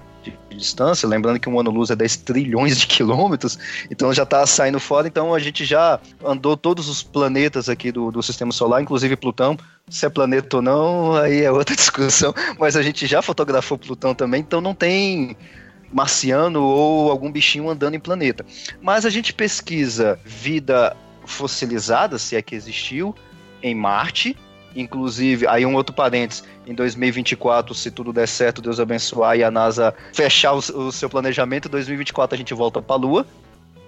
[0.49, 3.59] de distância, lembrando que um ano-luz é 10 trilhões de quilômetros,
[3.91, 8.11] então já está saindo fora, então a gente já andou todos os planetas aqui do,
[8.11, 9.57] do sistema solar, inclusive Plutão,
[9.89, 12.35] se é planeta ou não, aí é outra discussão.
[12.59, 15.37] Mas a gente já fotografou Plutão também, então não tem
[15.93, 18.45] marciano ou algum bichinho andando em planeta.
[18.81, 23.15] Mas a gente pesquisa vida fossilizada, se é que existiu,
[23.63, 24.37] em Marte.
[24.77, 29.51] Inclusive, aí um outro parênteses, em 2024, se tudo der certo, Deus abençoar e a
[29.51, 33.27] NASA fechar o, o seu planejamento, em 2024 a gente volta para a Lua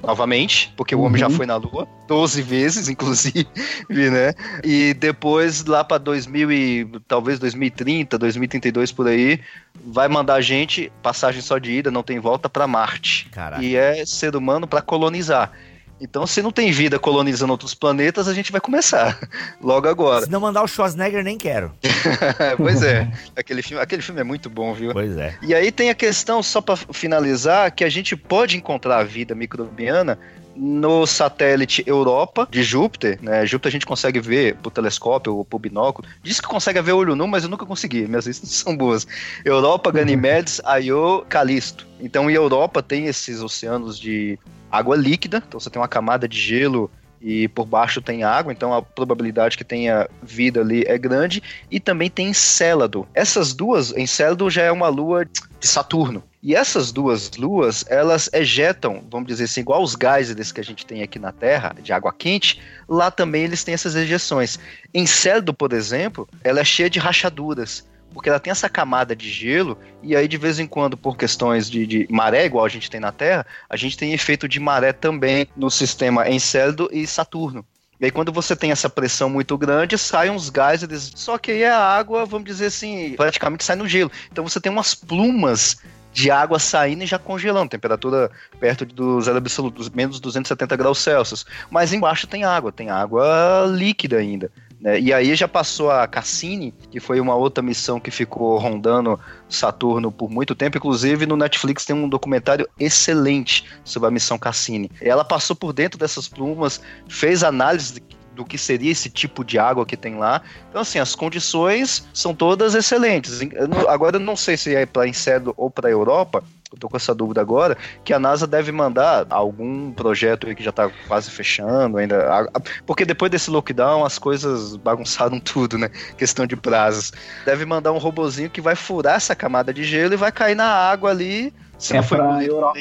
[0.02, 1.02] novamente, porque uhum.
[1.02, 1.34] o homem já uhum.
[1.34, 3.46] foi na Lua, 12 vezes, inclusive,
[3.88, 4.32] né?
[4.64, 9.40] E depois, lá para 2000 e talvez 2030, 2032 por aí,
[9.84, 13.28] vai mandar a gente, passagem só de ida, não tem volta, para Marte.
[13.30, 13.62] Caraca.
[13.62, 15.52] E é ser humano para colonizar.
[16.00, 19.18] Então, se não tem vida colonizando outros planetas, a gente vai começar.
[19.60, 20.24] Logo agora.
[20.24, 21.72] Se não mandar o Schwarzenegger, nem quero.
[22.56, 23.10] pois é.
[23.36, 24.92] Aquele filme, aquele filme é muito bom, viu?
[24.92, 25.36] Pois é.
[25.42, 29.34] E aí tem a questão, só para finalizar, que a gente pode encontrar a vida
[29.34, 30.18] microbiana
[30.56, 33.46] no satélite Europa de Júpiter, né?
[33.46, 36.06] Júpiter a gente consegue ver por telescópio ou por binóculo.
[36.22, 38.06] Diz que consegue ver olho nu, mas eu nunca consegui.
[38.06, 39.06] Minhas vistas são boas.
[39.44, 41.86] Europa, Ganymedes, Io, Calisto.
[42.00, 44.38] Então, em Europa tem esses oceanos de
[44.70, 48.72] água líquida, então você tem uma camada de gelo e por baixo tem água, então
[48.72, 53.06] a probabilidade que tenha vida ali é grande, e também tem Encélado.
[53.12, 56.22] Essas duas, Encélado já é uma lua de Saturno.
[56.42, 60.86] E essas duas luas, elas ejetam, vamos dizer assim, igual os geysers que a gente
[60.86, 64.58] tem aqui na Terra, de água quente, lá também eles têm essas ejeções.
[64.94, 69.78] Encélado, por exemplo, ela é cheia de rachaduras porque ela tem essa camada de gelo,
[70.02, 73.00] e aí de vez em quando, por questões de, de, maré, igual a gente tem
[73.00, 77.64] na Terra, a gente tem efeito de maré também no sistema Encélado e Saturno.
[78.00, 81.64] E aí, quando você tem essa pressão muito grande, saem uns geysers, só que aí
[81.64, 84.10] a água, vamos dizer assim, praticamente sai no gelo.
[84.32, 85.76] Então você tem umas plumas
[86.12, 91.44] de água saindo e já congelando, temperatura perto do zero absoluto, menos 270 graus Celsius.
[91.70, 94.50] Mas embaixo tem água, tem água líquida ainda.
[94.80, 94.98] Né?
[95.00, 100.10] E aí já passou a Cassini, que foi uma outra missão que ficou rondando Saturno
[100.10, 100.78] por muito tempo.
[100.78, 104.90] Inclusive no Netflix tem um documentário excelente sobre a missão Cassini.
[105.00, 108.02] Ela passou por dentro dessas plumas, fez análise
[108.34, 110.40] do que seria esse tipo de água que tem lá.
[110.70, 113.40] Então, assim, as condições são todas excelentes.
[113.88, 117.14] Agora, eu não sei se é para Encedo ou para Europa, eu tô com essa
[117.14, 121.98] dúvida agora, que a NASA deve mandar algum projeto aí que já tá quase fechando
[121.98, 122.48] ainda.
[122.86, 125.88] Porque depois desse lockdown as coisas bagunçaram tudo, né?
[126.16, 127.12] Questão de prazos.
[127.44, 130.66] Deve mandar um robozinho que vai furar essa camada de gelo e vai cair na
[130.66, 132.78] água ali se é para Europa.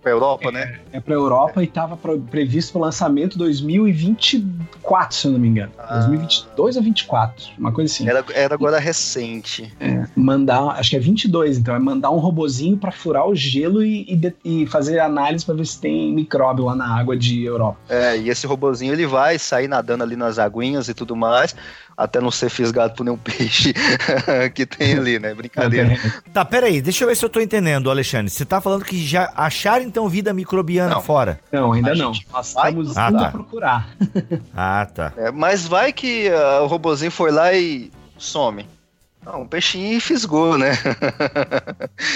[0.00, 0.78] Pra Europa, né?
[0.92, 1.64] É, é para Europa é.
[1.64, 5.72] e estava previsto o lançamento 2024, se eu não me engano.
[5.76, 5.96] Ah.
[5.96, 8.08] 2022 ou 24, uma coisa assim.
[8.08, 9.74] Era, era agora recente.
[9.80, 13.82] É, mandar, acho que é 22, então é mandar um robozinho para furar o gelo
[13.82, 14.06] e,
[14.44, 17.78] e, e fazer análise para ver se tem micróbio lá na água de Europa.
[17.88, 21.54] É, e esse robozinho ele vai sair nadando ali nas aguinhas e tudo mais
[21.96, 23.72] até não ser fisgado por nenhum peixe
[24.54, 25.32] que tem ali, né?
[25.34, 25.96] Brincadeira.
[26.32, 28.28] Tá, peraí, deixa eu ver se eu tô entendendo, Alexandre.
[28.30, 31.02] Você tá falando que já acharam então vida microbiana não.
[31.02, 31.40] fora?
[31.50, 32.12] Não, ainda não.
[32.30, 33.30] Nós estamos ah, indo tá.
[33.30, 33.88] procurar.
[34.54, 35.12] ah, tá.
[35.16, 38.66] É, mas vai que uh, o robozinho foi lá e some.
[39.24, 40.72] Não, um peixinho fisgou, né?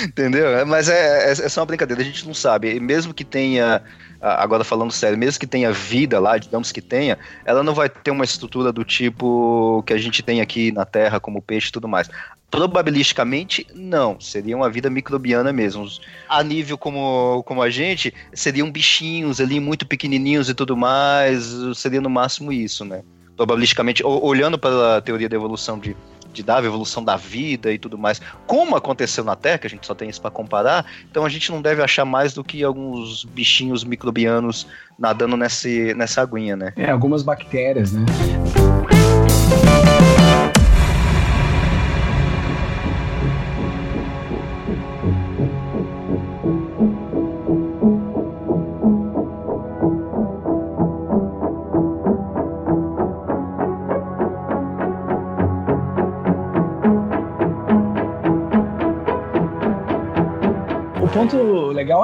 [0.04, 0.58] Entendeu?
[0.58, 2.74] É, mas é, é, é só uma brincadeira, a gente não sabe.
[2.74, 3.82] E mesmo que tenha
[4.20, 8.10] agora falando sério, mesmo que tenha vida lá, digamos que tenha, ela não vai ter
[8.10, 11.88] uma estrutura do tipo que a gente tem aqui na Terra, como peixe e tudo
[11.88, 12.10] mais.
[12.50, 14.18] Probabilisticamente, não.
[14.20, 15.86] Seria uma vida microbiana mesmo.
[16.28, 21.54] A nível como, como a gente, seriam bichinhos ali muito pequenininhos e tudo mais.
[21.76, 23.02] Seria no máximo isso, né?
[23.36, 25.96] Probabilisticamente, olhando para a teoria da evolução de
[26.32, 29.86] de Darwin, evolução da vida e tudo mais, como aconteceu na Terra, que a gente
[29.86, 33.24] só tem isso para comparar, então a gente não deve achar mais do que alguns
[33.24, 34.66] bichinhos microbianos
[34.98, 36.72] nadando nesse, nessa aguinha, né?
[36.76, 38.04] É, algumas bactérias, né?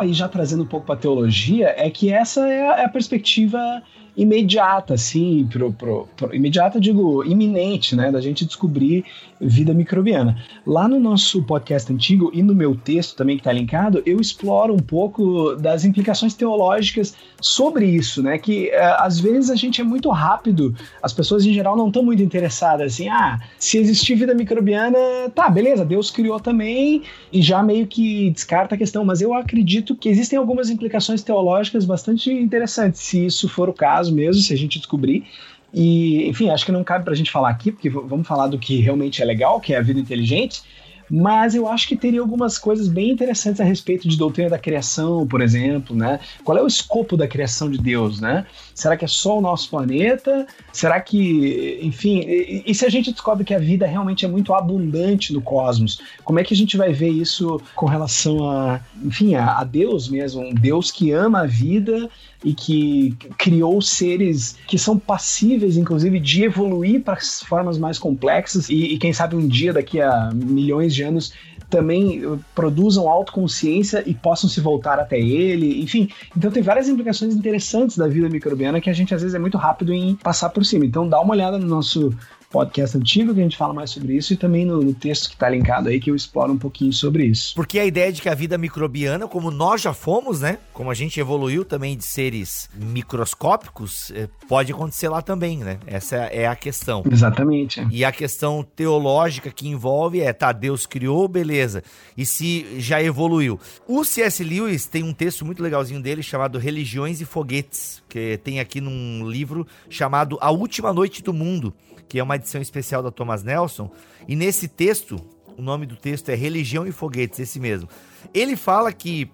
[0.07, 3.83] Aí, já trazendo um pouco para teologia, é que essa é a, é a perspectiva
[4.17, 9.05] imediata, assim, pro, pro, pro, imediata, digo, iminente, né, da gente descobrir
[9.41, 10.37] vida microbiana.
[10.67, 14.75] Lá no nosso podcast antigo e no meu texto também que está linkado, eu exploro
[14.75, 19.85] um pouco das implicações teológicas sobre isso, né, que uh, às vezes a gente é
[19.85, 24.35] muito rápido, as pessoas em geral não estão muito interessadas, assim, ah, se existir vida
[24.35, 24.99] microbiana,
[25.35, 29.95] tá, beleza, Deus criou também e já meio que descarta a questão, mas eu acredito
[29.95, 34.57] que existem algumas implicações teológicas bastante interessantes, se isso for o caso mesmo, se a
[34.57, 35.25] gente descobrir.
[35.73, 38.59] E, enfim, acho que não cabe para a gente falar aqui, porque vamos falar do
[38.59, 40.63] que realmente é legal, que é a vida inteligente
[41.11, 45.27] mas eu acho que teria algumas coisas bem interessantes a respeito de doutrina da criação,
[45.27, 46.19] por exemplo, né?
[46.43, 48.45] Qual é o escopo da criação de Deus, né?
[48.77, 50.47] Será que é só o nosso planeta?
[50.71, 54.53] Será que, enfim, e, e se a gente descobre que a vida realmente é muito
[54.53, 59.35] abundante no cosmos, como é que a gente vai ver isso com relação a, enfim,
[59.35, 62.11] a, a Deus mesmo, um Deus que ama a vida
[62.45, 67.19] e que criou seres que são passíveis, inclusive, de evoluir para
[67.49, 71.33] formas mais complexas e, e, quem sabe um dia, daqui a milhões de anos,
[71.69, 76.09] também uh, produzam autoconsciência e possam se voltar até ele, enfim.
[76.37, 79.59] Então tem várias implicações interessantes da vida microbiana que a gente às vezes é muito
[79.59, 80.85] rápido em passar por cima.
[80.85, 82.13] Então dá uma olhada no nosso
[82.51, 85.35] podcast antigo que a gente fala mais sobre isso e também no, no texto que
[85.35, 87.55] está linkado aí que eu exploro um pouquinho sobre isso.
[87.55, 90.59] Porque a ideia de que a vida microbiana, como nós já fomos, né?
[90.73, 95.79] Como a gente evoluiu também de seres microscópicos, eh, pode acontecer lá também, né?
[95.87, 97.03] Essa é a questão.
[97.11, 97.87] Exatamente.
[97.91, 101.83] E a questão teológica que envolve é, tá, Deus criou, beleza.
[102.17, 103.59] E se já evoluiu?
[103.87, 104.43] O C.S.
[104.43, 109.29] Lewis tem um texto muito legalzinho dele chamado Religiões e Foguetes, que tem aqui num
[109.29, 111.75] livro chamado A Última Noite do Mundo
[112.09, 113.91] que é uma edição especial da Thomas Nelson.
[114.27, 115.17] E nesse texto,
[115.57, 117.89] o nome do texto é Religião e Foguetes, esse mesmo.
[118.35, 119.31] Ele fala que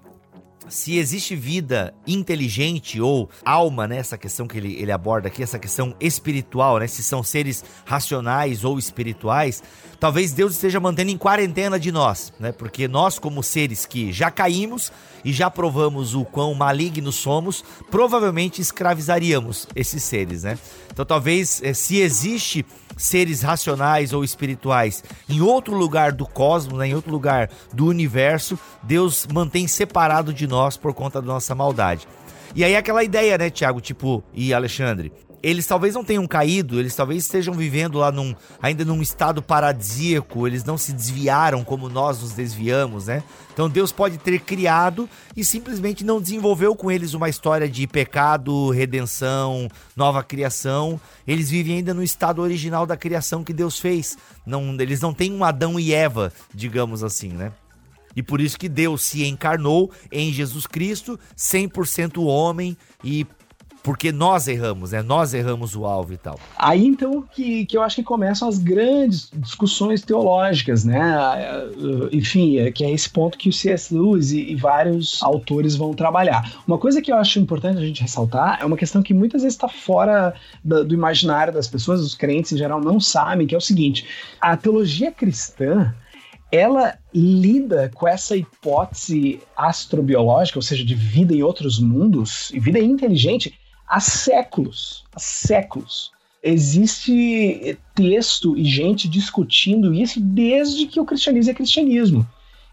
[0.68, 5.58] se existe vida inteligente ou alma, né, essa questão que ele, ele aborda aqui, essa
[5.58, 9.62] questão espiritual, né, se são seres racionais ou espirituais,
[10.02, 14.32] talvez Deus esteja mantendo em quarentena de nós, né, porque nós como seres que já
[14.32, 14.90] caímos
[15.24, 20.58] e já provamos o quão malignos somos, provavelmente escravizaríamos esses seres, né.
[20.92, 26.88] Então talvez eh, se existe seres racionais ou espirituais em outro lugar do cosmos, né,
[26.88, 32.08] em outro lugar do universo, Deus mantém separado de nós por conta da nossa maldade.
[32.56, 35.12] E aí aquela ideia, né, Tiago, tipo, e Alexandre,
[35.42, 40.46] eles talvez não tenham caído, eles talvez estejam vivendo lá num, ainda num estado paradisíaco,
[40.46, 43.24] eles não se desviaram como nós nos desviamos, né?
[43.52, 48.70] Então Deus pode ter criado e simplesmente não desenvolveu com eles uma história de pecado,
[48.70, 51.00] redenção, nova criação.
[51.26, 54.16] Eles vivem ainda no estado original da criação que Deus fez.
[54.46, 57.52] Não, eles não têm um Adão e Eva, digamos assim, né?
[58.14, 63.26] E por isso que Deus se encarnou em Jesus Cristo, 100% homem e
[63.82, 65.02] porque nós erramos, né?
[65.02, 66.38] Nós erramos o alvo e tal.
[66.56, 71.00] Aí então que, que eu acho que começam as grandes discussões teológicas, né?
[72.12, 73.92] Enfim, é, que é esse ponto que o C.S.
[73.92, 76.62] Lewis e, e, vários autores vão trabalhar.
[76.66, 79.56] Uma coisa que eu acho importante a gente ressaltar é uma questão que muitas vezes
[79.56, 83.58] está fora do, do imaginário das pessoas, os crentes em geral não sabem, que é
[83.58, 84.06] o seguinte:
[84.40, 85.92] a teologia cristã
[86.52, 92.78] ela lida com essa hipótese astrobiológica, ou seja, de vida em outros mundos, e vida
[92.78, 96.12] inteligente, há séculos, há séculos.
[96.42, 102.26] Existe texto e gente discutindo isso desde que o cristianismo é cristianismo.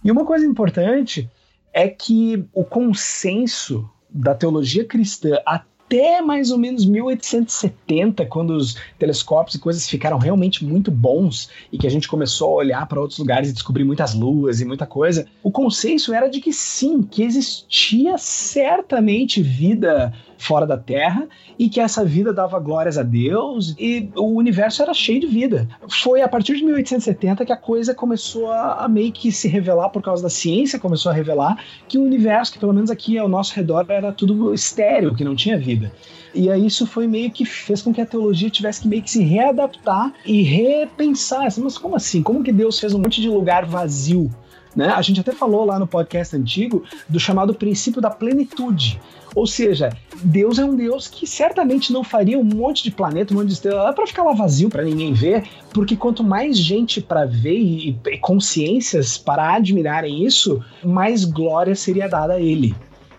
[0.03, 1.29] E uma coisa importante
[1.73, 9.55] é que o consenso da teologia cristã até mais ou menos 1870, quando os telescópios
[9.55, 13.17] e coisas ficaram realmente muito bons e que a gente começou a olhar para outros
[13.17, 17.23] lugares e descobrir muitas luas e muita coisa, o consenso era de que sim, que
[17.23, 21.27] existia certamente vida fora da Terra
[21.59, 25.67] e que essa vida dava glórias a Deus e o universo era cheio de vida.
[25.89, 29.89] Foi a partir de 1870 que a coisa começou a, a meio que se revelar
[29.89, 33.27] por causa da ciência, começou a revelar que o universo, que pelo menos aqui ao
[33.27, 35.91] nosso redor era tudo estéreo, que não tinha vida.
[36.33, 39.11] E aí isso foi meio que fez com que a teologia tivesse que meio que
[39.11, 41.49] se readaptar e repensar.
[41.57, 42.23] Mas como assim?
[42.23, 44.31] Como que Deus fez um monte de lugar vazio?
[44.75, 44.87] Né?
[44.89, 48.99] A gente até falou lá no podcast antigo do chamado princípio da plenitude.
[49.35, 53.37] Ou seja, Deus é um Deus que certamente não faria um monte de planeta, um
[53.37, 55.43] monte de estrela para ficar lá vazio para ninguém ver,
[55.73, 62.07] porque quanto mais gente para ver e, e consciências para admirarem isso, mais glória seria
[62.07, 62.75] dada a ele.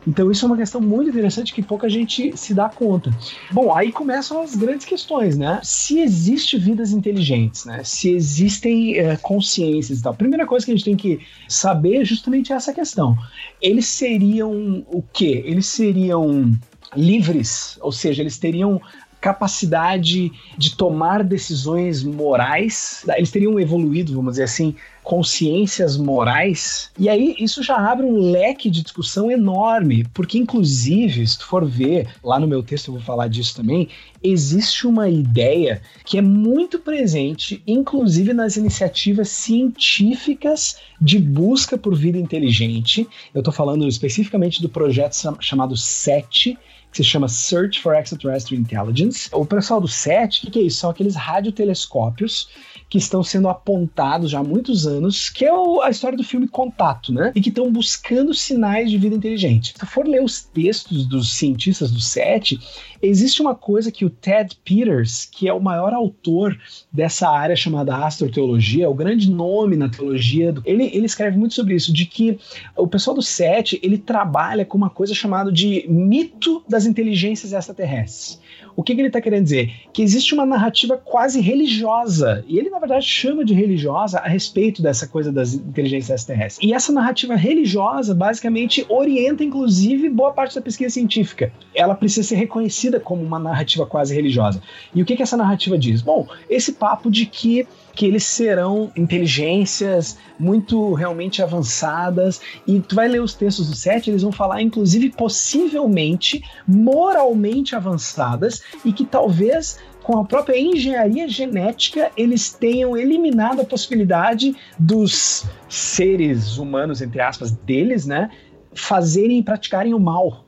[0.07, 3.11] Então isso é uma questão muito interessante que pouca gente se dá conta.
[3.51, 5.61] Bom, aí começam as grandes questões, né?
[5.63, 7.83] Se existe vidas inteligentes, né?
[7.85, 10.13] Se existem é, consciências e tal.
[10.13, 13.17] A primeira coisa que a gente tem que saber é justamente essa questão.
[13.61, 15.43] Eles seriam o quê?
[15.47, 16.53] Eles seriam
[16.97, 18.81] livres, ou seja, eles teriam
[19.21, 26.91] capacidade de tomar decisões morais, eles teriam evoluído, vamos dizer assim, consciências morais.
[26.99, 31.67] E aí isso já abre um leque de discussão enorme, porque inclusive, se tu for
[31.67, 33.89] ver, lá no meu texto eu vou falar disso também,
[34.23, 42.19] existe uma ideia que é muito presente, inclusive nas iniciativas científicas de busca por vida
[42.19, 43.09] inteligente.
[43.35, 46.57] Eu estou falando especificamente do projeto chamado SET,
[46.91, 49.29] que se chama Search for Extraterrestrial Intelligence.
[49.33, 50.81] O pessoal do SET, o que, que é isso?
[50.81, 52.49] São aqueles radiotelescópios
[52.91, 56.49] que estão sendo apontados já há muitos anos, que é o, a história do filme
[56.49, 57.31] Contato, né?
[57.37, 59.75] E que estão buscando sinais de vida inteligente.
[59.79, 62.59] Se for ler os textos dos cientistas do SET,
[63.01, 66.59] existe uma coisa que o Ted Peters, que é o maior autor
[66.93, 71.77] dessa área chamada astroteologia, o grande nome na teologia, do, ele, ele escreve muito sobre
[71.77, 72.41] isso, de que
[72.77, 78.41] o pessoal do SET, ele trabalha com uma coisa chamada de mito das inteligências extraterrestres.
[78.81, 79.71] O que, que ele está querendo dizer?
[79.93, 84.81] Que existe uma narrativa quase religiosa, e ele, na verdade, chama de religiosa a respeito
[84.81, 86.67] dessa coisa das inteligências extraterrestres.
[86.67, 91.53] E essa narrativa religiosa, basicamente, orienta, inclusive, boa parte da pesquisa científica.
[91.75, 94.63] Ela precisa ser reconhecida como uma narrativa quase religiosa.
[94.95, 96.01] E o que, que essa narrativa diz?
[96.01, 103.09] Bom, esse papo de que que eles serão inteligências muito realmente avançadas e tu vai
[103.09, 109.79] ler os textos do SET, eles vão falar inclusive possivelmente moralmente avançadas e que talvez
[110.03, 117.53] com a própria engenharia genética, eles tenham eliminado a possibilidade dos seres humanos, entre aspas,
[117.53, 118.31] deles, né,
[118.75, 120.47] fazerem e praticarem o mal.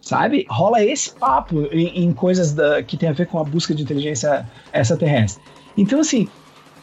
[0.00, 0.46] Sabe?
[0.50, 3.82] Rola esse papo em, em coisas da, que tem a ver com a busca de
[3.82, 5.42] inteligência extraterrestre.
[5.76, 6.28] Então, assim,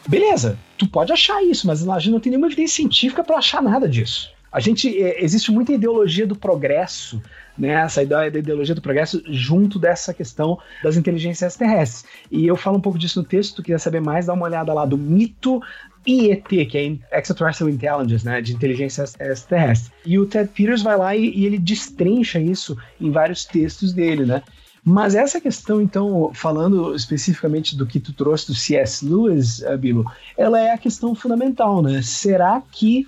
[0.06, 3.62] Beleza, tu pode achar isso, mas a gente não tem nenhuma evidência científica para achar
[3.62, 4.30] nada disso.
[4.50, 7.22] A gente é, existe muita ideologia do progresso,
[7.56, 7.70] né?
[7.70, 12.04] Essa ideia da ideologia do progresso junto dessa questão das inteligências terrestres.
[12.30, 14.74] E eu falo um pouco disso no texto, tu quiser saber mais, dá uma olhada
[14.74, 15.62] lá do mito
[16.06, 16.78] IET, que
[17.10, 19.92] é Extraterrestrial Intelligence, né, de inteligência extraterrestre.
[20.04, 24.26] E o Ted Peters vai lá e, e ele destrincha isso em vários textos dele,
[24.26, 24.42] né?
[24.84, 29.04] Mas essa questão, então, falando especificamente do que tu trouxe do C.S.
[29.06, 30.04] Lewis, Bilo,
[30.36, 32.02] ela é a questão fundamental, né?
[32.02, 33.06] Será que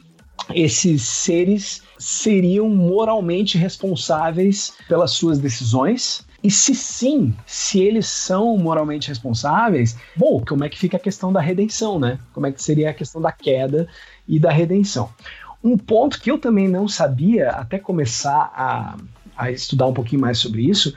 [0.55, 6.25] esses seres seriam moralmente responsáveis pelas suas decisões?
[6.45, 11.33] E se sim, se eles são moralmente responsáveis, bom, como é que fica a questão
[11.33, 12.21] da redenção, né?
[12.33, 13.89] Como é que seria a questão da queda
[14.29, 15.09] e da redenção?
[15.63, 18.97] Um ponto que eu também não sabia até começar a,
[19.35, 20.95] a estudar um pouquinho mais sobre isso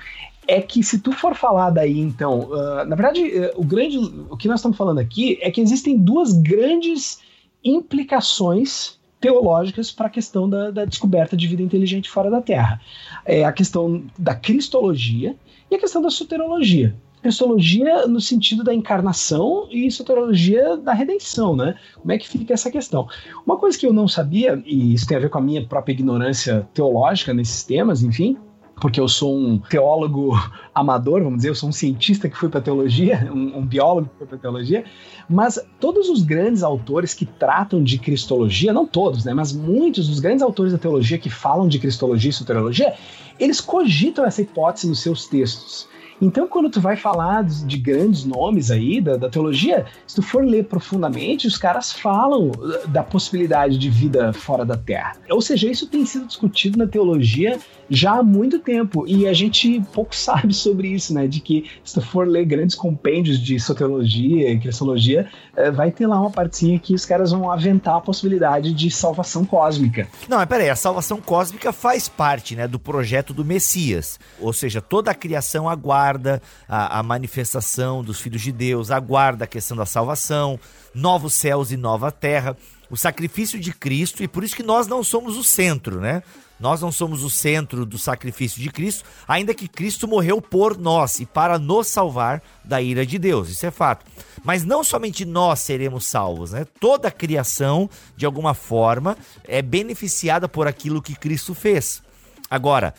[0.48, 4.38] é que se tu for falar daí, então, uh, na verdade, uh, o grande, o
[4.38, 7.20] que nós estamos falando aqui é que existem duas grandes
[7.64, 12.80] implicações teológicas para a questão da, da, descoberta de vida inteligente fora da Terra.
[13.26, 15.36] É a questão da cristologia
[15.70, 16.96] e a questão da soterologia.
[17.22, 21.76] Cristologia no sentido da encarnação e soterologia da redenção, né?
[21.96, 23.08] Como é que fica essa questão?
[23.46, 25.94] Uma coisa que eu não sabia, e isso tem a ver com a minha própria
[25.94, 28.38] ignorância teológica nesses temas, enfim,
[28.80, 30.32] porque eu sou um teólogo
[30.74, 34.18] amador, vamos dizer, eu sou um cientista que foi para teologia, um, um, biólogo que
[34.20, 34.86] foi para teologia,
[35.30, 40.20] mas todos os grandes autores que tratam de cristologia, não todos, né, mas muitos dos
[40.20, 42.94] grandes autores da teologia que falam de cristologia e soteriologia,
[43.40, 45.88] eles cogitam essa hipótese nos seus textos.
[46.20, 50.44] Então, quando tu vai falar de grandes nomes aí da, da, teologia, se tu for
[50.44, 55.14] ler profundamente, os caras falam uh, da possibilidade de vida fora da Terra.
[55.30, 57.60] Ou seja, isso tem sido discutido na teologia
[57.90, 61.28] já há muito tempo e a gente pouco sabe sobre isso, né?
[61.28, 66.08] De que se tu for ler grandes compêndios de soteologia e cristologia, uh, vai ter
[66.08, 70.08] lá uma partezinha que os caras vão aventar a possibilidade de salvação cósmica.
[70.28, 74.20] Não, mas peraí, a salvação cósmica faz parte, né, do projeto do Messias.
[74.40, 79.44] Ou seja, toda a criação aguarda aguarda a, a manifestação dos filhos de Deus, aguarda
[79.44, 80.60] a questão da salvação,
[80.94, 82.56] novos céus e nova terra,
[82.90, 86.24] o sacrifício de Cristo, e por isso que nós não somos o centro, né?
[86.60, 91.20] Nós não somos o centro do sacrifício de Cristo, ainda que Cristo morreu por nós
[91.20, 94.06] e para nos salvar da ira de Deus, isso é fato.
[94.44, 96.66] Mas não somente nós seremos salvos, né?
[96.80, 102.02] Toda a criação, de alguma forma, é beneficiada por aquilo que Cristo fez.
[102.50, 102.94] Agora,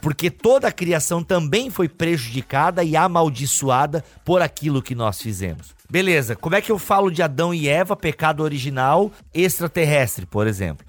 [0.00, 5.74] porque toda a criação também foi prejudicada e amaldiçoada por aquilo que nós fizemos.
[5.90, 10.86] Beleza, como é que eu falo de Adão e Eva, pecado original extraterrestre, por exemplo?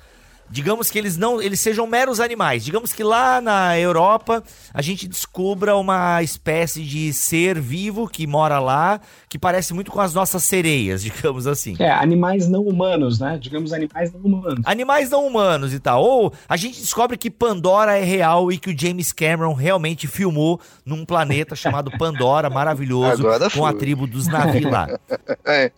[0.51, 2.63] Digamos que eles não eles sejam meros animais.
[2.63, 4.43] Digamos que lá na Europa
[4.73, 8.99] a gente descubra uma espécie de ser vivo que mora lá,
[9.29, 11.75] que parece muito com as nossas sereias, digamos assim.
[11.79, 13.37] É, animais não humanos, né?
[13.41, 14.61] Digamos animais não humanos.
[14.65, 16.03] Animais não humanos e tal.
[16.03, 20.59] Ou a gente descobre que Pandora é real e que o James Cameron realmente filmou
[20.85, 23.23] num planeta chamado Pandora, maravilhoso,
[23.53, 24.87] com a tribo dos Navi lá.
[25.45, 25.71] É.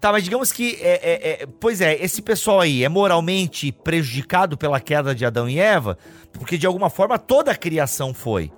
[0.00, 4.58] Tá, mas digamos que é, é, é, pois é, esse pessoal aí é moralmente prejudicado
[4.58, 5.96] pela queda de Adão e Eva,
[6.32, 8.50] porque de alguma forma toda a criação foi.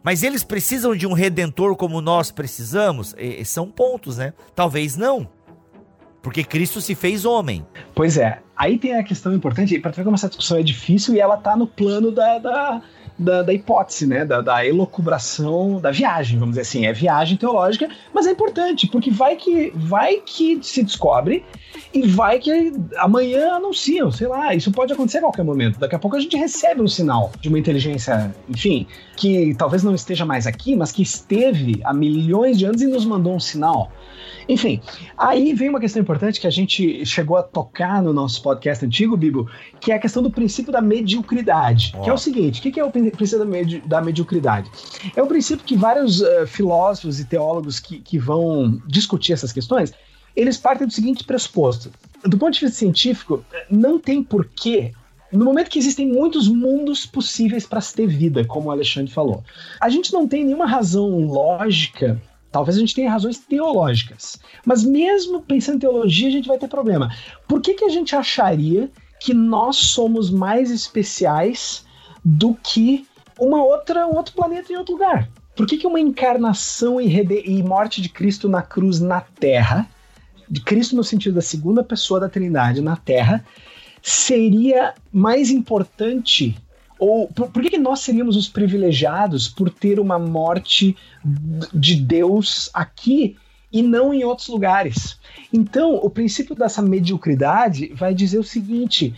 [0.00, 3.12] Mas eles precisam de um redentor como nós precisamos?
[3.18, 4.32] E, são pontos, né?
[4.54, 5.28] Talvez não.
[6.22, 7.66] Porque Cristo se fez homem.
[7.96, 8.38] Pois é.
[8.56, 11.56] Aí tem a questão importante, para ver como essa discussão é difícil e ela tá
[11.56, 12.82] no plano da, da
[13.18, 14.24] da, da hipótese, né?
[14.24, 16.86] Da, da elocubração da viagem, vamos dizer assim.
[16.86, 21.44] É viagem teológica, mas é importante, porque vai que, vai que se descobre
[21.92, 25.78] e vai que amanhã anunciam, sei lá, isso pode acontecer a qualquer momento.
[25.78, 28.86] Daqui a pouco a gente recebe um sinal de uma inteligência, enfim,
[29.16, 33.04] que talvez não esteja mais aqui, mas que esteve há milhões de anos e nos
[33.04, 33.90] mandou um sinal.
[34.48, 34.80] Enfim,
[35.18, 39.16] aí vem uma questão importante que a gente chegou a tocar no nosso podcast antigo,
[39.16, 41.92] Bibo, que é a questão do princípio da mediocridade.
[41.96, 42.02] Oh.
[42.02, 44.70] Que é o seguinte: o que é o princípio da, medi da mediocridade?
[45.14, 49.92] É um princípio que vários uh, filósofos e teólogos que, que vão discutir essas questões
[50.36, 51.90] eles partem do seguinte pressuposto:
[52.22, 54.92] do ponto de vista científico, não tem porquê
[55.32, 59.42] no momento que existem muitos mundos possíveis para se ter vida, como o Alexandre falou,
[59.80, 62.20] a gente não tem nenhuma razão lógica
[62.50, 64.38] Talvez a gente tenha razões teológicas.
[64.64, 67.14] Mas mesmo pensando em teologia, a gente vai ter problema.
[67.46, 68.90] Por que, que a gente acharia
[69.20, 71.84] que nós somos mais especiais
[72.24, 73.06] do que
[73.38, 75.28] uma outra, um outro planeta em outro lugar?
[75.54, 77.08] Por que, que uma encarnação e,
[77.46, 79.88] e morte de Cristo na cruz na Terra,
[80.48, 83.44] de Cristo no sentido da segunda pessoa da Trindade na Terra,
[84.02, 86.56] seria mais importante
[86.98, 90.96] ou por, por que, que, nós seríamos os privilegiados por ter uma morte
[91.72, 93.36] de Deus aqui
[93.70, 95.18] e não em outros lugares?
[95.52, 99.14] Então, o princípio dessa mediocridade vai dizer o seguinte: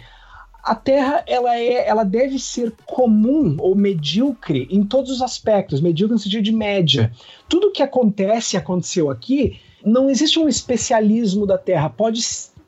[0.62, 6.14] a Terra ela é, ela deve ser comum ou medíocre em todos os aspectos, medíocre
[6.14, 7.12] no sentido de média.
[7.48, 9.58] Tudo que acontece aconteceu aqui.
[9.84, 11.88] Não existe um especialismo da Terra.
[11.88, 12.20] Pode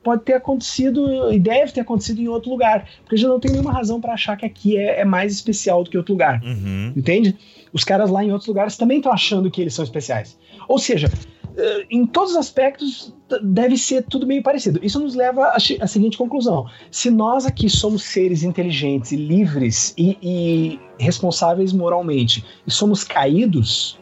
[0.03, 3.71] pode ter acontecido e deve ter acontecido em outro lugar, porque já não tem nenhuma
[3.71, 6.93] razão para achar que aqui é, é, mais especial do que outro lugar, uhum.
[6.95, 7.37] entende?
[7.71, 10.37] Os caras lá em outros lugares também estão achando que eles são especiais.
[10.67, 11.09] Ou seja,
[11.57, 14.79] eh, em todos os aspectos deve ser tudo meio parecido.
[14.83, 20.79] Isso nos leva à, seguinte conclusão: se nós aqui somos seres inteligentes livres e, e
[20.97, 23.99] responsáveis moralmente e somos caídos,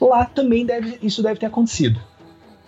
[0.00, 2.00] lá também deve, isso deve ter acontecido.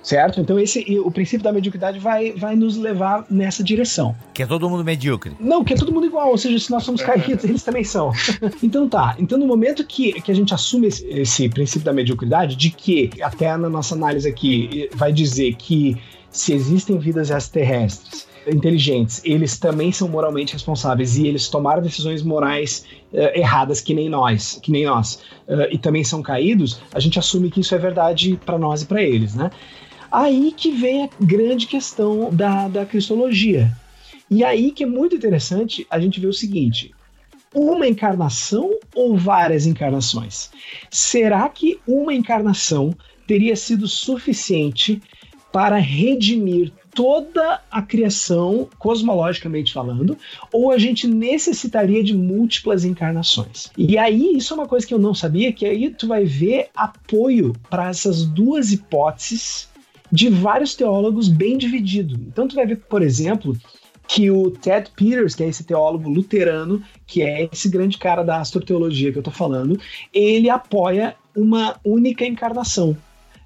[0.03, 0.41] Certo?
[0.41, 4.15] Então esse o princípio da mediocridade vai, vai nos levar nessa direção.
[4.33, 5.33] Que é todo mundo medíocre.
[5.39, 8.11] Não, que é todo mundo igual, ou seja, se nós somos caídos, eles também são.
[8.63, 12.57] então tá, então no momento que, que a gente assume esse, esse princípio da mediocridade,
[12.57, 15.97] de que até na nossa análise aqui vai dizer que
[16.31, 22.87] se existem vidas extraterrestres inteligentes, eles também são moralmente responsáveis e eles tomaram decisões morais
[23.13, 27.19] uh, erradas que nem nós, que nem nós, uh, e também são caídos, a gente
[27.19, 29.51] assume que isso é verdade para nós e para eles, né?
[30.11, 33.71] Aí que vem a grande questão da, da cristologia.
[34.31, 36.93] E aí que é muito interessante a gente ver o seguinte:
[37.55, 40.51] uma encarnação ou várias encarnações?
[40.91, 42.95] Será que uma encarnação
[43.27, 45.01] teria sido suficiente
[45.53, 50.19] para redimir toda a criação, cosmologicamente falando,
[50.53, 53.71] ou a gente necessitaria de múltiplas encarnações.
[53.77, 56.69] E aí, isso é uma coisa que eu não sabia, que aí tu vai ver
[56.75, 59.70] apoio para essas duas hipóteses
[60.11, 62.15] de vários teólogos bem dividido.
[62.27, 63.57] Então tu vai ver, por exemplo,
[64.09, 68.41] que o Ted Peters, que é esse teólogo luterano, que é esse grande cara da
[68.41, 69.79] astroteologia que eu tô falando,
[70.13, 72.97] ele apoia uma única encarnação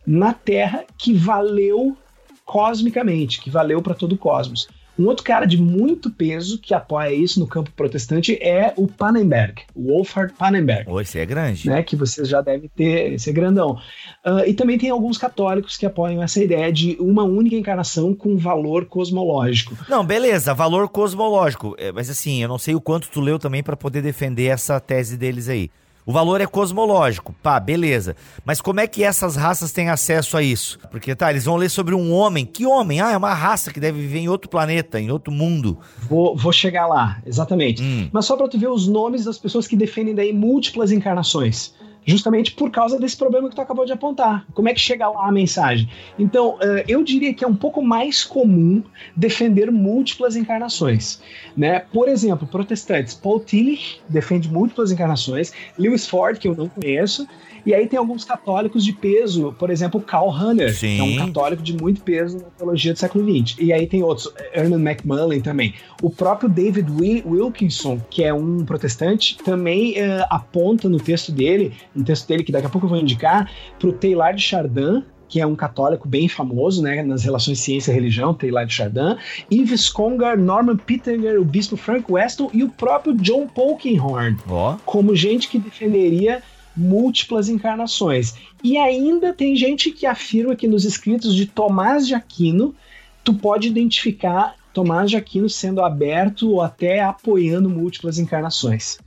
[0.06, 1.96] na Terra que valeu
[2.44, 4.68] cosmicamente, que valeu para todo o cosmos.
[4.98, 9.62] Um outro cara de muito peso que apoia isso no campo protestante é o Pannenberg,
[9.74, 10.88] o Wolfhard Pannenberg.
[10.88, 11.68] Oh, esse é grande.
[11.68, 13.78] Né, que vocês já devem ter, esse é grandão.
[14.24, 18.36] Uh, e também tem alguns católicos que apoiam essa ideia de uma única encarnação com
[18.36, 19.76] valor cosmológico.
[19.88, 21.74] Não, beleza, valor cosmológico.
[21.78, 24.78] É, mas assim, eu não sei o quanto tu leu também para poder defender essa
[24.78, 25.70] tese deles aí.
[26.06, 28.14] O valor é cosmológico, pá, beleza.
[28.44, 30.78] Mas como é que essas raças têm acesso a isso?
[30.90, 32.44] Porque, tá, eles vão ler sobre um homem.
[32.44, 33.00] Que homem?
[33.00, 35.78] Ah, é uma raça que deve viver em outro planeta, em outro mundo.
[36.06, 37.82] Vou, vou chegar lá, exatamente.
[37.82, 38.10] Hum.
[38.12, 41.72] Mas só para tu ver os nomes das pessoas que defendem daí múltiplas encarnações
[42.04, 44.46] justamente por causa desse problema que tu acabou de apontar.
[44.52, 45.88] Como é que chega lá a mensagem?
[46.18, 48.82] Então, uh, eu diria que é um pouco mais comum
[49.16, 51.20] defender múltiplas encarnações.
[51.56, 51.80] Né?
[51.92, 57.26] Por exemplo, protestantes, Paul Tillich defende múltiplas encarnações, Lewis Ford, que eu não conheço,
[57.66, 60.96] e aí tem alguns católicos de peso, por exemplo, Carl Hanner, Sim.
[60.96, 63.56] que é um católico de muito peso na teologia do século XX.
[63.58, 65.74] E aí tem outros, Ernest McMullen também.
[66.02, 72.04] O próprio David Wilkinson, que é um protestante, também uh, aponta no texto dele, no
[72.04, 75.40] texto dele que daqui a pouco eu vou indicar, para o Taylor de Chardin, que
[75.40, 79.16] é um católico bem famoso né, nas relações ciência e religião, Taylor de Chardin,
[79.50, 84.76] Yves Congar, Norman Pittenger, o bispo Frank Weston e o próprio John Polkinghorne, oh.
[84.84, 86.42] como gente que defenderia
[86.76, 88.34] múltiplas encarnações.
[88.62, 92.74] E ainda tem gente que afirma que nos escritos de Tomás de Aquino,
[93.22, 98.98] tu pode identificar Tomás de Aquino sendo aberto ou até apoiando múltiplas encarnações.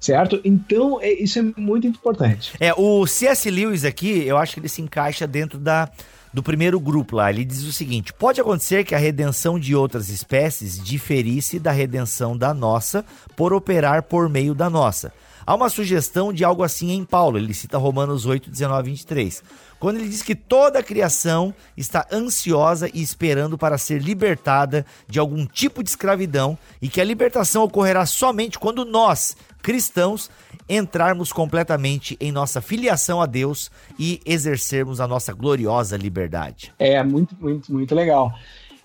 [0.00, 0.40] Certo?
[0.44, 2.52] Então, é, isso é muito importante.
[2.58, 3.48] É, o C.S.
[3.48, 5.88] Lewis aqui, eu acho que ele se encaixa dentro da,
[6.32, 7.30] do primeiro grupo lá.
[7.30, 12.36] Ele diz o seguinte: pode acontecer que a redenção de outras espécies diferisse da redenção
[12.36, 13.04] da nossa
[13.36, 15.12] por operar por meio da nossa.
[15.44, 19.42] Há uma sugestão de algo assim em Paulo, ele cita Romanos 8, 19 23,
[19.78, 25.18] quando ele diz que toda a criação está ansiosa e esperando para ser libertada de
[25.18, 30.30] algum tipo de escravidão e que a libertação ocorrerá somente quando nós, cristãos,
[30.68, 36.72] entrarmos completamente em nossa filiação a Deus e exercermos a nossa gloriosa liberdade.
[36.78, 38.32] É muito, muito, muito legal.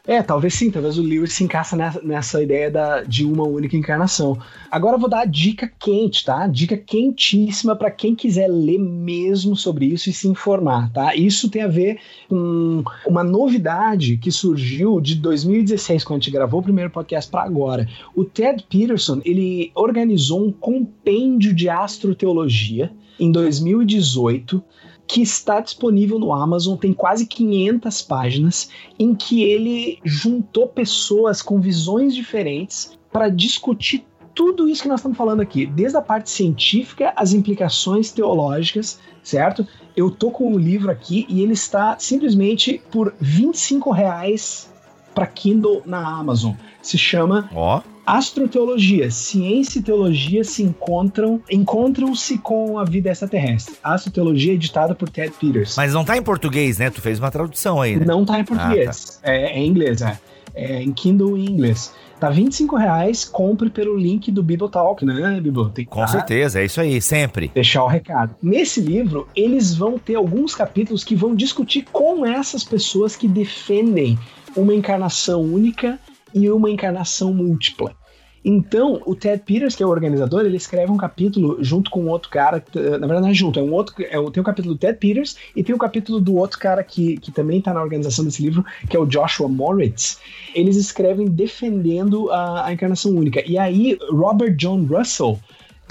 [0.08, 3.76] É, talvez sim, talvez o Lewis se encaixa nessa, nessa ideia da, de uma única
[3.76, 4.38] encarnação.
[4.72, 6.48] Agora eu vou dar a dica quente, tá?
[6.48, 11.14] Dica quentíssima para quem quiser ler mesmo sobre isso e se informar, tá?
[11.14, 12.00] Isso tem a ver
[12.30, 17.44] com uma novidade que surgiu de 2016, quando a gente gravou o primeiro podcast para
[17.44, 17.86] agora.
[18.16, 24.64] O Ted Peterson, ele organizou um compêndio de astroteologia em 2018
[25.08, 31.62] que está disponível no Amazon, tem quase 500 páginas, em que ele juntou pessoas com
[31.62, 34.06] visões diferentes para discutir
[34.36, 39.66] tudo isso que nós estamos falando aqui, desde a parte científica, as implicações teológicas, certo?
[39.96, 44.72] Eu tô com o livro aqui e ele está simplesmente por 25 reais
[45.16, 46.54] para Kindle na Amazon.
[46.84, 47.82] Se chama oh.
[48.08, 53.76] Astroteologia, ciência e teologia se encontram, encontram-se com a vida extraterrestre.
[53.84, 55.76] Astroteologia editada por Ted Peters.
[55.76, 56.90] Mas não tá em português, né?
[56.90, 58.06] Tu fez uma tradução aí, né?
[58.06, 59.20] Não tá em português.
[59.22, 59.34] Ah, tá.
[59.34, 60.18] é, é, em inglês, é.
[60.56, 60.82] é.
[60.82, 61.94] em Kindle em inglês.
[62.18, 65.70] Tá 25 reais, compre pelo link do Bibotalk, né, Bibo?
[65.90, 66.08] Com tá?
[66.08, 67.52] certeza, é isso aí, sempre.
[67.54, 68.34] Deixar o recado.
[68.42, 74.18] Nesse livro, eles vão ter alguns capítulos que vão discutir com essas pessoas que defendem
[74.56, 76.00] uma encarnação única
[76.34, 77.96] e uma encarnação múltipla.
[78.44, 82.30] Então, o Ted Peters, que é o organizador, ele escreve um capítulo junto com outro
[82.30, 84.98] cara, na verdade não é junto, é um outro, é, tem o capítulo do Ted
[84.98, 88.42] Peters e tem o capítulo do outro cara que, que também está na organização desse
[88.42, 90.20] livro, que é o Joshua Moritz.
[90.56, 93.44] Eles escrevem defendendo a, a encarnação única.
[93.46, 95.38] E aí, Robert John Russell,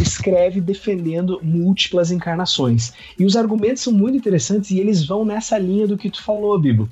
[0.03, 2.93] escreve defendendo múltiplas encarnações.
[3.19, 6.59] E os argumentos são muito interessantes e eles vão nessa linha do que tu falou,
[6.59, 6.89] Bibo.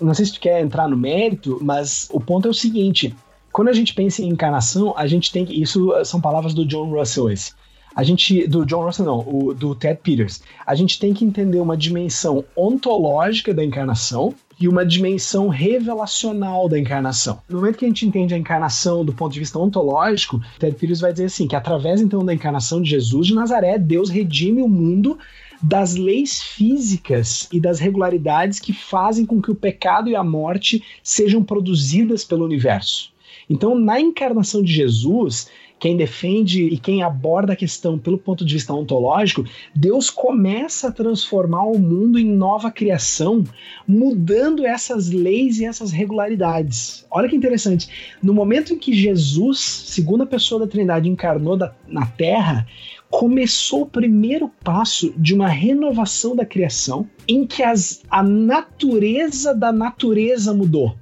[0.00, 3.14] Não sei se tu quer entrar no mérito, mas o ponto é o seguinte:
[3.52, 5.46] quando a gente pensa em encarnação, a gente tem.
[5.50, 7.52] Isso são palavras do John Russell, esse.
[7.94, 8.46] A gente.
[8.46, 10.42] Do John Russell, não, o, do Ted Peters.
[10.66, 16.78] A gente tem que entender uma dimensão ontológica da encarnação, e uma dimensão revelacional da
[16.78, 17.40] encarnação.
[17.48, 21.00] No momento que a gente entende a encarnação do ponto de vista ontológico, Ted Peters
[21.00, 24.68] vai dizer assim, que através então da encarnação de Jesus de Nazaré, Deus redime o
[24.68, 25.18] mundo
[25.62, 30.82] das leis físicas e das regularidades que fazem com que o pecado e a morte
[31.02, 33.12] sejam produzidas pelo universo.
[33.50, 35.48] Então, na encarnação de Jesus,
[35.78, 40.92] quem defende e quem aborda a questão pelo ponto de vista ontológico, Deus começa a
[40.92, 43.44] transformar o mundo em nova criação,
[43.86, 47.06] mudando essas leis e essas regularidades.
[47.10, 48.16] Olha que interessante.
[48.22, 52.66] No momento em que Jesus, segunda pessoa da Trindade, encarnou da, na Terra,
[53.10, 59.72] começou o primeiro passo de uma renovação da criação em que as, a natureza da
[59.72, 60.94] natureza mudou.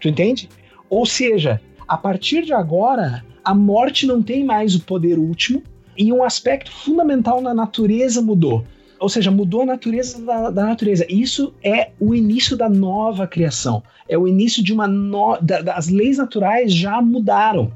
[0.00, 0.48] Tu entende?
[0.90, 5.62] Ou seja, a partir de agora, a morte não tem mais o poder último
[5.96, 8.64] e um aspecto fundamental na natureza mudou.
[8.98, 11.04] Ou seja, mudou a natureza da, da natureza.
[11.08, 13.82] Isso é o início da nova criação.
[14.08, 15.36] É o início de uma no...
[15.40, 17.72] Da, as leis naturais já mudaram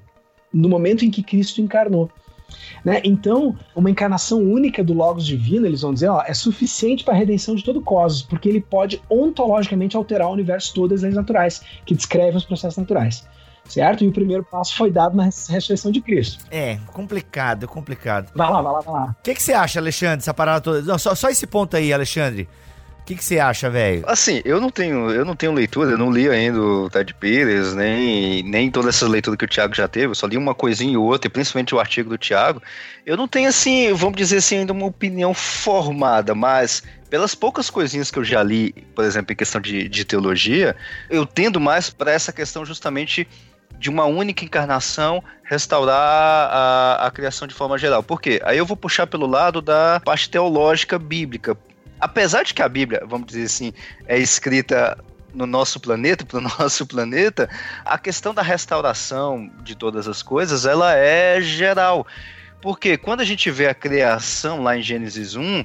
[0.52, 2.10] no momento em que Cristo encarnou.
[2.82, 3.02] Né?
[3.04, 7.16] Então, uma encarnação única do Logos Divino, eles vão dizer, ó, é suficiente para a
[7.16, 11.14] redenção de todo o cosmos, porque ele pode ontologicamente alterar o universo todo as leis
[11.14, 13.26] naturais, que descrevem os processos naturais
[13.68, 14.04] certo?
[14.04, 16.44] E o primeiro passo foi dado na ressurreição de Cristo.
[16.50, 18.32] É, complicado, complicado.
[18.34, 19.16] Vai lá, vai lá, vai lá.
[19.18, 20.82] O que, que você acha, Alexandre, essa parada toda?
[20.82, 22.48] Não, só, só esse ponto aí, Alexandre.
[23.00, 24.04] O que, que você acha, velho?
[24.06, 27.74] Assim, eu não tenho, eu não tenho leitura, eu não li ainda o Ted Pires,
[27.74, 31.00] nem, nem toda essa leitura que o Thiago já teve, eu só li uma coisinha
[31.00, 32.62] ou outra, e principalmente o artigo do Thiago.
[33.06, 38.10] Eu não tenho, assim, vamos dizer assim, ainda uma opinião formada, mas pelas poucas coisinhas
[38.10, 40.76] que eu já li, por exemplo, em questão de, de teologia,
[41.08, 43.26] eu tendo mais para essa questão justamente
[43.78, 48.02] de uma única encarnação restaurar a, a criação de forma geral.
[48.02, 48.40] Por quê?
[48.44, 51.56] Aí eu vou puxar pelo lado da parte teológica bíblica.
[52.00, 53.72] Apesar de que a Bíblia, vamos dizer assim,
[54.06, 54.98] é escrita
[55.34, 57.48] no nosso planeta, para o nosso planeta,
[57.84, 62.06] a questão da restauração de todas as coisas, ela é geral.
[62.60, 65.64] Porque quando a gente vê a criação lá em Gênesis 1,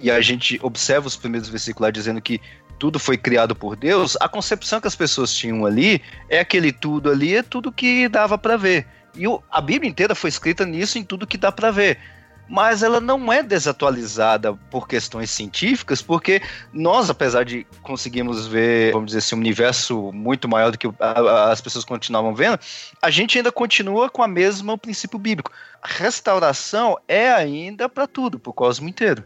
[0.00, 2.40] e a gente observa os primeiros versículos lá dizendo que
[2.84, 7.10] tudo foi criado por Deus, a concepção que as pessoas tinham ali é aquele tudo
[7.10, 8.86] ali, é tudo que dava para ver.
[9.14, 11.98] E o, a Bíblia inteira foi escrita nisso, em tudo que dá para ver.
[12.46, 16.42] Mas ela não é desatualizada por questões científicas, porque
[16.74, 21.62] nós, apesar de conseguirmos ver, vamos dizer assim, um universo muito maior do que as
[21.62, 22.58] pessoas continuavam vendo,
[23.00, 25.50] a gente ainda continua com a mesma princípio bíblico.
[25.80, 29.24] A restauração é ainda para tudo, para o cosmos inteiro.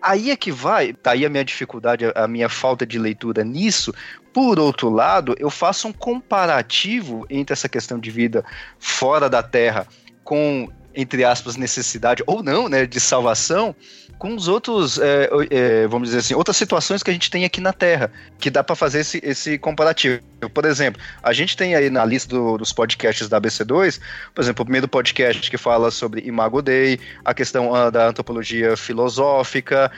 [0.00, 3.92] Aí é que vai, tá aí a minha dificuldade, a minha falta de leitura nisso.
[4.32, 8.44] Por outro lado, eu faço um comparativo entre essa questão de vida
[8.78, 9.86] fora da Terra
[10.22, 13.74] com, entre aspas, necessidade ou não, né, de salvação,
[14.18, 17.60] com os outros, é, é, vamos dizer assim, outras situações que a gente tem aqui
[17.60, 20.20] na Terra, que dá para fazer esse, esse comparativo.
[20.52, 24.00] Por exemplo, a gente tem aí na lista do, dos podcasts da ABC2,
[24.34, 28.76] por exemplo, o primeiro podcast que fala sobre Imago Dei, a questão uh, da antropologia
[28.76, 29.90] filosófica,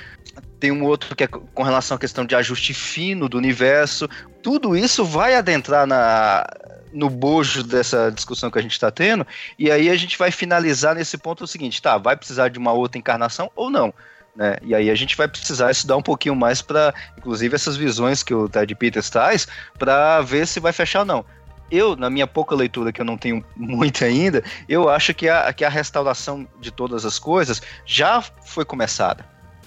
[0.59, 4.09] tem um outro que é com relação à questão de ajuste fino do universo.
[4.43, 6.47] Tudo isso vai adentrar na,
[6.93, 9.27] no bojo dessa discussão que a gente está tendo,
[9.59, 12.73] e aí a gente vai finalizar nesse ponto o seguinte: tá, vai precisar de uma
[12.73, 13.93] outra encarnação ou não?
[14.35, 14.57] Né?
[14.63, 18.33] E aí a gente vai precisar estudar um pouquinho mais para, inclusive, essas visões que
[18.33, 19.47] o Ted Peters traz,
[19.79, 21.25] para ver se vai fechar ou não.
[21.71, 25.53] Eu, na minha pouca leitura, que eu não tenho muito ainda, eu acho que a,
[25.53, 29.25] que a restauração de todas as coisas já foi começada.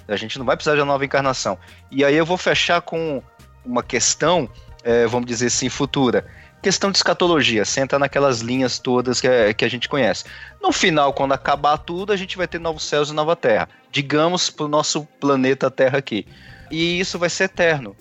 [0.08, 1.58] A gente não vai precisar de uma nova encarnação.
[1.90, 3.24] E aí eu vou fechar com
[3.64, 4.50] uma questão,
[4.84, 6.26] é, vamos dizer assim, futura
[6.64, 10.24] questão de escatologia, senta naquelas linhas todas que, é, que a gente conhece.
[10.62, 13.68] No final, quando acabar tudo, a gente vai ter novos céus e nova terra.
[13.92, 16.26] Digamos para o nosso planeta Terra aqui.
[16.72, 17.96] E isso vai ser eterno.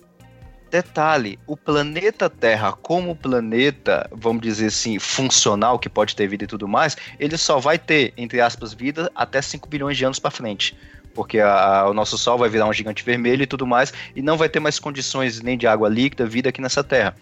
[0.71, 6.47] Detalhe: o planeta Terra, como planeta, vamos dizer assim, funcional, que pode ter vida e
[6.47, 10.31] tudo mais, ele só vai ter, entre aspas, vida até 5 bilhões de anos para
[10.31, 10.75] frente
[11.13, 14.35] porque a, o nosso Sol vai virar um gigante vermelho e tudo mais, e não
[14.35, 17.15] vai ter mais condições nem de água líquida, vida aqui nessa Terra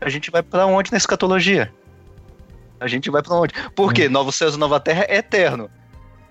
[0.00, 1.72] a gente vai para onde na escatologia?
[2.78, 3.54] A gente vai para onde?
[3.74, 4.10] Porque hum.
[4.10, 5.70] Novo Céus e Nova Terra é eterno.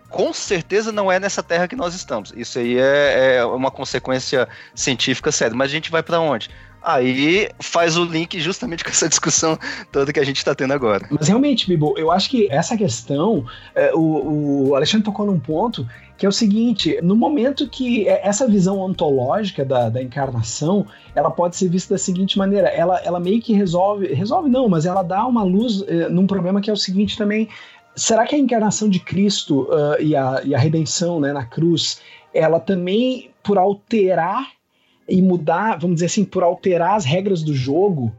[0.09, 2.32] Com certeza não é nessa terra que nós estamos.
[2.36, 5.55] Isso aí é, é uma consequência científica séria.
[5.55, 6.49] Mas a gente vai para onde?
[6.82, 9.57] Aí faz o link justamente com essa discussão
[9.91, 11.07] toda que a gente está tendo agora.
[11.09, 13.43] Mas realmente, Bibo, eu acho que essa questão,
[13.74, 15.86] é, o, o Alexandre tocou num ponto
[16.18, 21.30] que é o seguinte: no momento que é, essa visão ontológica da, da encarnação, ela
[21.30, 25.03] pode ser vista da seguinte maneira: ela, ela meio que resolve, resolve não, mas ela
[25.03, 27.49] dá uma luz é, num problema que é o seguinte também.
[27.95, 32.01] Será que a encarnação de Cristo uh, e, a, e a redenção né, na cruz,
[32.34, 34.51] ela também, por alterar
[35.07, 38.11] e mudar, vamos dizer assim, por alterar as regras do jogo,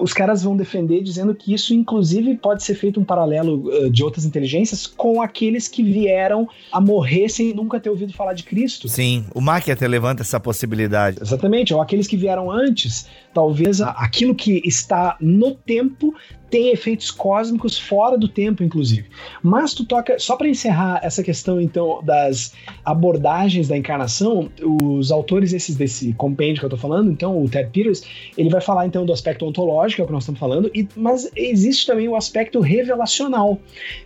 [0.00, 4.02] os caras vão defender dizendo que isso, inclusive, pode ser feito um paralelo uh, de
[4.02, 8.88] outras inteligências com aqueles que vieram a morrer sem nunca ter ouvido falar de Cristo.
[8.88, 11.18] Sim, o Mark até levanta essa possibilidade.
[11.20, 16.14] Exatamente, ou aqueles que vieram antes, talvez aquilo que está no tempo
[16.54, 19.06] tem efeitos cósmicos fora do tempo, inclusive.
[19.42, 25.52] Mas tu toca, só para encerrar essa questão então das abordagens da encarnação, os autores
[25.52, 28.04] esses desse compêndio que eu tô falando, então o Ted Peters,
[28.38, 31.28] ele vai falar então do aspecto ontológico, é o que nós estamos falando, e, mas
[31.34, 33.58] existe também o aspecto revelacional,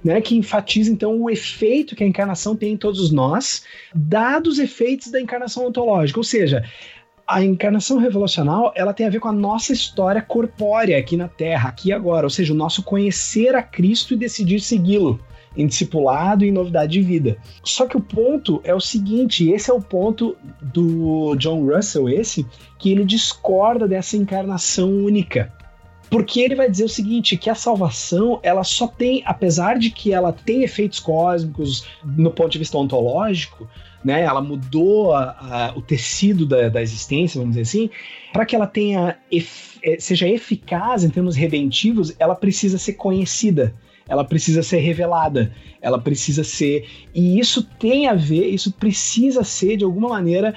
[0.02, 3.62] né, que enfatiza então o efeito que a encarnação tem em todos nós,
[3.94, 6.64] dados os efeitos da encarnação ontológica, ou seja,
[7.28, 11.68] a encarnação revelacional ela tem a ver com a nossa história corpórea aqui na Terra,
[11.68, 15.20] aqui e agora, ou seja, o nosso conhecer a Cristo e decidir segui-lo
[15.54, 17.36] em discipulado e em novidade de vida.
[17.62, 22.46] Só que o ponto é o seguinte, esse é o ponto do John Russell, esse,
[22.78, 25.52] que ele discorda dessa encarnação única.
[26.08, 30.12] Porque ele vai dizer o seguinte, que a salvação, ela só tem, apesar de que
[30.12, 33.68] ela tem efeitos cósmicos no ponto de vista ontológico,
[34.04, 34.22] né?
[34.22, 37.90] Ela mudou a, a, o tecido da, da, existência, vamos dizer assim,
[38.32, 43.74] para que ela tenha eh, seja eficaz em termos redentivos, ela precisa ser conhecida,
[44.08, 49.76] ela precisa ser revelada, ela precisa ser e isso tem a ver, isso precisa ser
[49.76, 50.54] de alguma maneira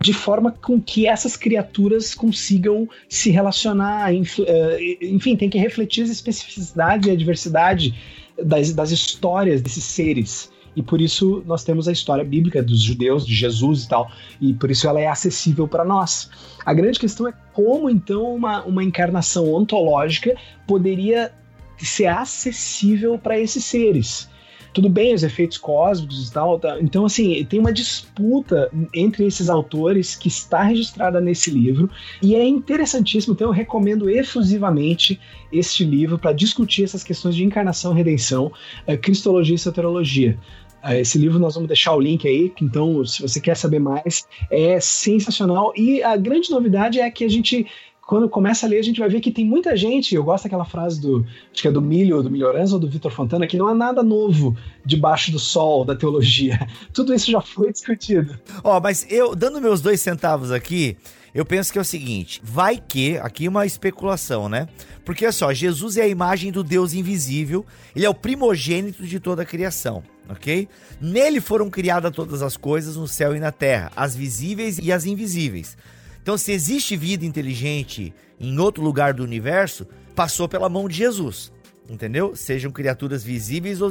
[0.00, 6.10] de forma com que essas criaturas consigam se relacionar, eh, enfim, tem que refletir as
[6.10, 7.94] especificidades e a diversidade
[8.42, 10.50] das, das histórias desses seres.
[10.76, 14.10] E por isso nós temos a história bíblica dos judeus, de Jesus e tal,
[14.40, 16.30] e por isso ela é acessível para nós.
[16.64, 21.32] A grande questão é como então uma, uma encarnação ontológica poderia
[21.78, 24.28] ser acessível para esses seres
[24.74, 26.78] tudo bem os efeitos cósmicos e tal, tá?
[26.80, 31.88] então assim, tem uma disputa entre esses autores que está registrada nesse livro
[32.20, 35.20] e é interessantíssimo, então eu recomendo efusivamente
[35.52, 38.52] este livro para discutir essas questões de encarnação redenção,
[38.84, 40.36] é, cristologia e soterologia.
[40.84, 44.26] É, esse livro nós vamos deixar o link aí, então se você quer saber mais,
[44.50, 45.72] é sensacional.
[45.76, 47.66] E a grande novidade é que a gente
[48.06, 50.14] quando começa a ler, a gente vai ver que tem muita gente.
[50.14, 53.10] Eu gosto daquela frase do, acho que é do Milho, do Milhoranza ou do Vitor
[53.10, 54.54] Fontana, que não há nada novo
[54.84, 56.68] debaixo do sol da teologia.
[56.92, 58.38] Tudo isso já foi discutido.
[58.62, 60.98] Ó, oh, mas eu, dando meus dois centavos aqui,
[61.34, 64.68] eu penso que é o seguinte: vai que, aqui uma especulação, né?
[65.02, 67.64] Porque, olha só, Jesus é a imagem do Deus invisível,
[67.96, 70.68] ele é o primogênito de toda a criação ok?
[71.00, 75.04] Nele foram criadas todas as coisas no céu e na terra, as visíveis e as
[75.04, 75.76] invisíveis.
[76.22, 81.52] Então, se existe vida inteligente em outro lugar do universo, passou pela mão de Jesus.
[81.88, 82.34] Entendeu?
[82.34, 83.90] Sejam criaturas visíveis ou,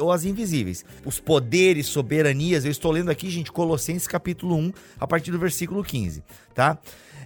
[0.00, 0.82] ou as invisíveis.
[1.04, 5.84] Os poderes, soberanias, eu estou lendo aqui, gente, Colossenses capítulo 1, a partir do versículo
[5.84, 6.22] 15,
[6.54, 6.78] tá?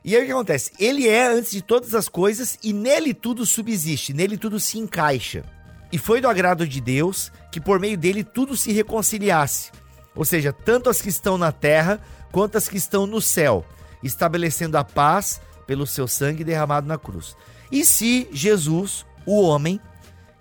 [0.04, 0.72] E aí o que acontece?
[0.78, 5.44] Ele é antes de todas as coisas e nele tudo subsiste, nele tudo se encaixa.
[5.90, 9.70] E foi do agrado de Deus que por meio dele tudo se reconciliasse.
[10.14, 13.64] Ou seja, tanto as que estão na terra quanto as que estão no céu,
[14.02, 17.36] estabelecendo a paz pelo seu sangue derramado na cruz.
[17.70, 19.80] E se Jesus, o homem,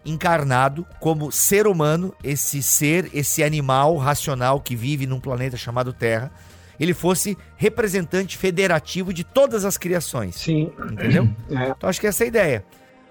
[0.05, 6.31] encarnado como ser humano, esse ser, esse animal racional que vive num planeta chamado Terra,
[6.79, 10.35] ele fosse representante federativo de todas as criações.
[10.35, 10.71] Sim.
[10.91, 11.27] Entendeu?
[11.49, 11.69] É.
[11.69, 12.65] Então acho que essa é a ideia.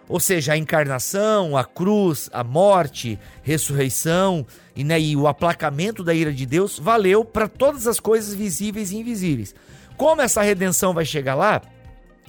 [0.09, 6.15] Ou seja, a encarnação, a cruz, a morte, ressurreição e, né, e o aplacamento da
[6.15, 9.55] ira de Deus valeu para todas as coisas visíveis e invisíveis.
[9.97, 11.61] Como essa redenção vai chegar lá?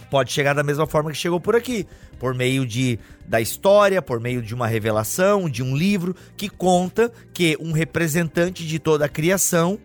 [0.10, 1.86] Pode chegar da mesma forma que chegou por aqui,
[2.18, 2.98] por meio de
[3.28, 8.66] da história, por meio de uma revelação, de um livro que conta que um representante
[8.66, 9.78] de toda a criação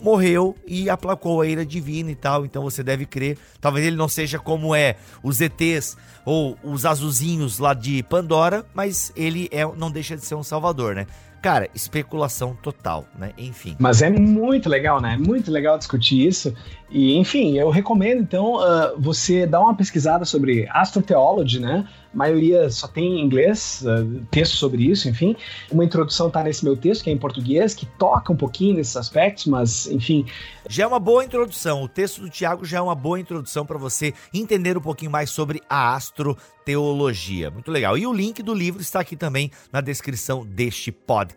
[0.00, 2.44] morreu e aplacou a ira divina e tal.
[2.44, 3.38] Então você deve crer.
[3.60, 9.12] Talvez ele não seja como é os ETs ou os azulzinhos lá de Pandora, mas
[9.16, 11.06] ele é, não deixa de ser um salvador, né?
[11.42, 13.32] Cara, especulação total, né?
[13.38, 13.76] Enfim.
[13.78, 15.16] Mas é muito legal, né?
[15.16, 16.54] Muito legal discutir isso.
[16.90, 21.86] E, enfim, eu recomendo, então, uh, você dar uma pesquisada sobre astrotheology, né?
[22.12, 25.36] A maioria só tem em inglês, uh, texto sobre isso, enfim.
[25.70, 28.96] Uma introdução tá nesse meu texto, que é em português, que toca um pouquinho nesses
[28.96, 30.26] aspectos, mas, enfim.
[30.68, 31.84] Já é uma boa introdução.
[31.84, 35.30] O texto do Tiago já é uma boa introdução para você entender um pouquinho mais
[35.30, 37.52] sobre a astroteologia.
[37.52, 37.96] Muito legal.
[37.96, 41.29] E o link do livro está aqui também na descrição deste podcast.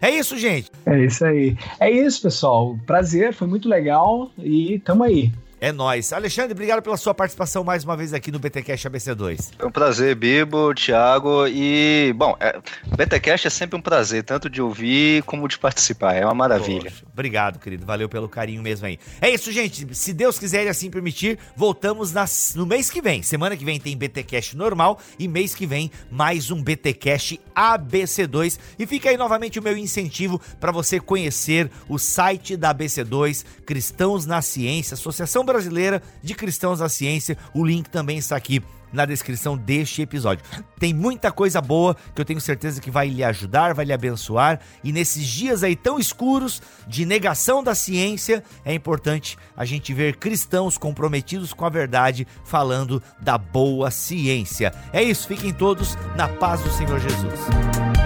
[0.00, 0.70] É isso, gente.
[0.84, 1.56] É isso aí.
[1.80, 2.78] É isso, pessoal.
[2.86, 5.32] Prazer, foi muito legal e tamo aí.
[5.58, 6.12] É nóis.
[6.12, 9.52] Alexandre, obrigado pela sua participação mais uma vez aqui no BTcast ABC2.
[9.58, 12.60] É um prazer, Bibo, Thiago e, bom, é,
[12.94, 16.90] BTcast é sempre um prazer, tanto de ouvir como de participar, é uma maravilha.
[16.90, 18.98] Poxa, obrigado, querido, valeu pelo carinho mesmo aí.
[19.18, 23.22] É isso, gente, se Deus quiser e assim permitir, voltamos nas, no mês que vem.
[23.22, 28.58] Semana que vem tem BTcast normal e mês que vem mais um BTcast ABC2.
[28.78, 34.26] E fica aí novamente o meu incentivo para você conhecer o site da ABC2, Cristãos
[34.26, 37.38] na Ciência, Associação Brasileira de Cristãos na Ciência.
[37.54, 40.44] O link também está aqui na descrição deste episódio.
[40.78, 44.60] Tem muita coisa boa que eu tenho certeza que vai lhe ajudar, vai lhe abençoar.
[44.82, 50.16] E nesses dias aí tão escuros de negação da ciência, é importante a gente ver
[50.16, 54.72] cristãos comprometidos com a verdade falando da boa ciência.
[54.92, 58.05] É isso, fiquem todos na paz do Senhor Jesus.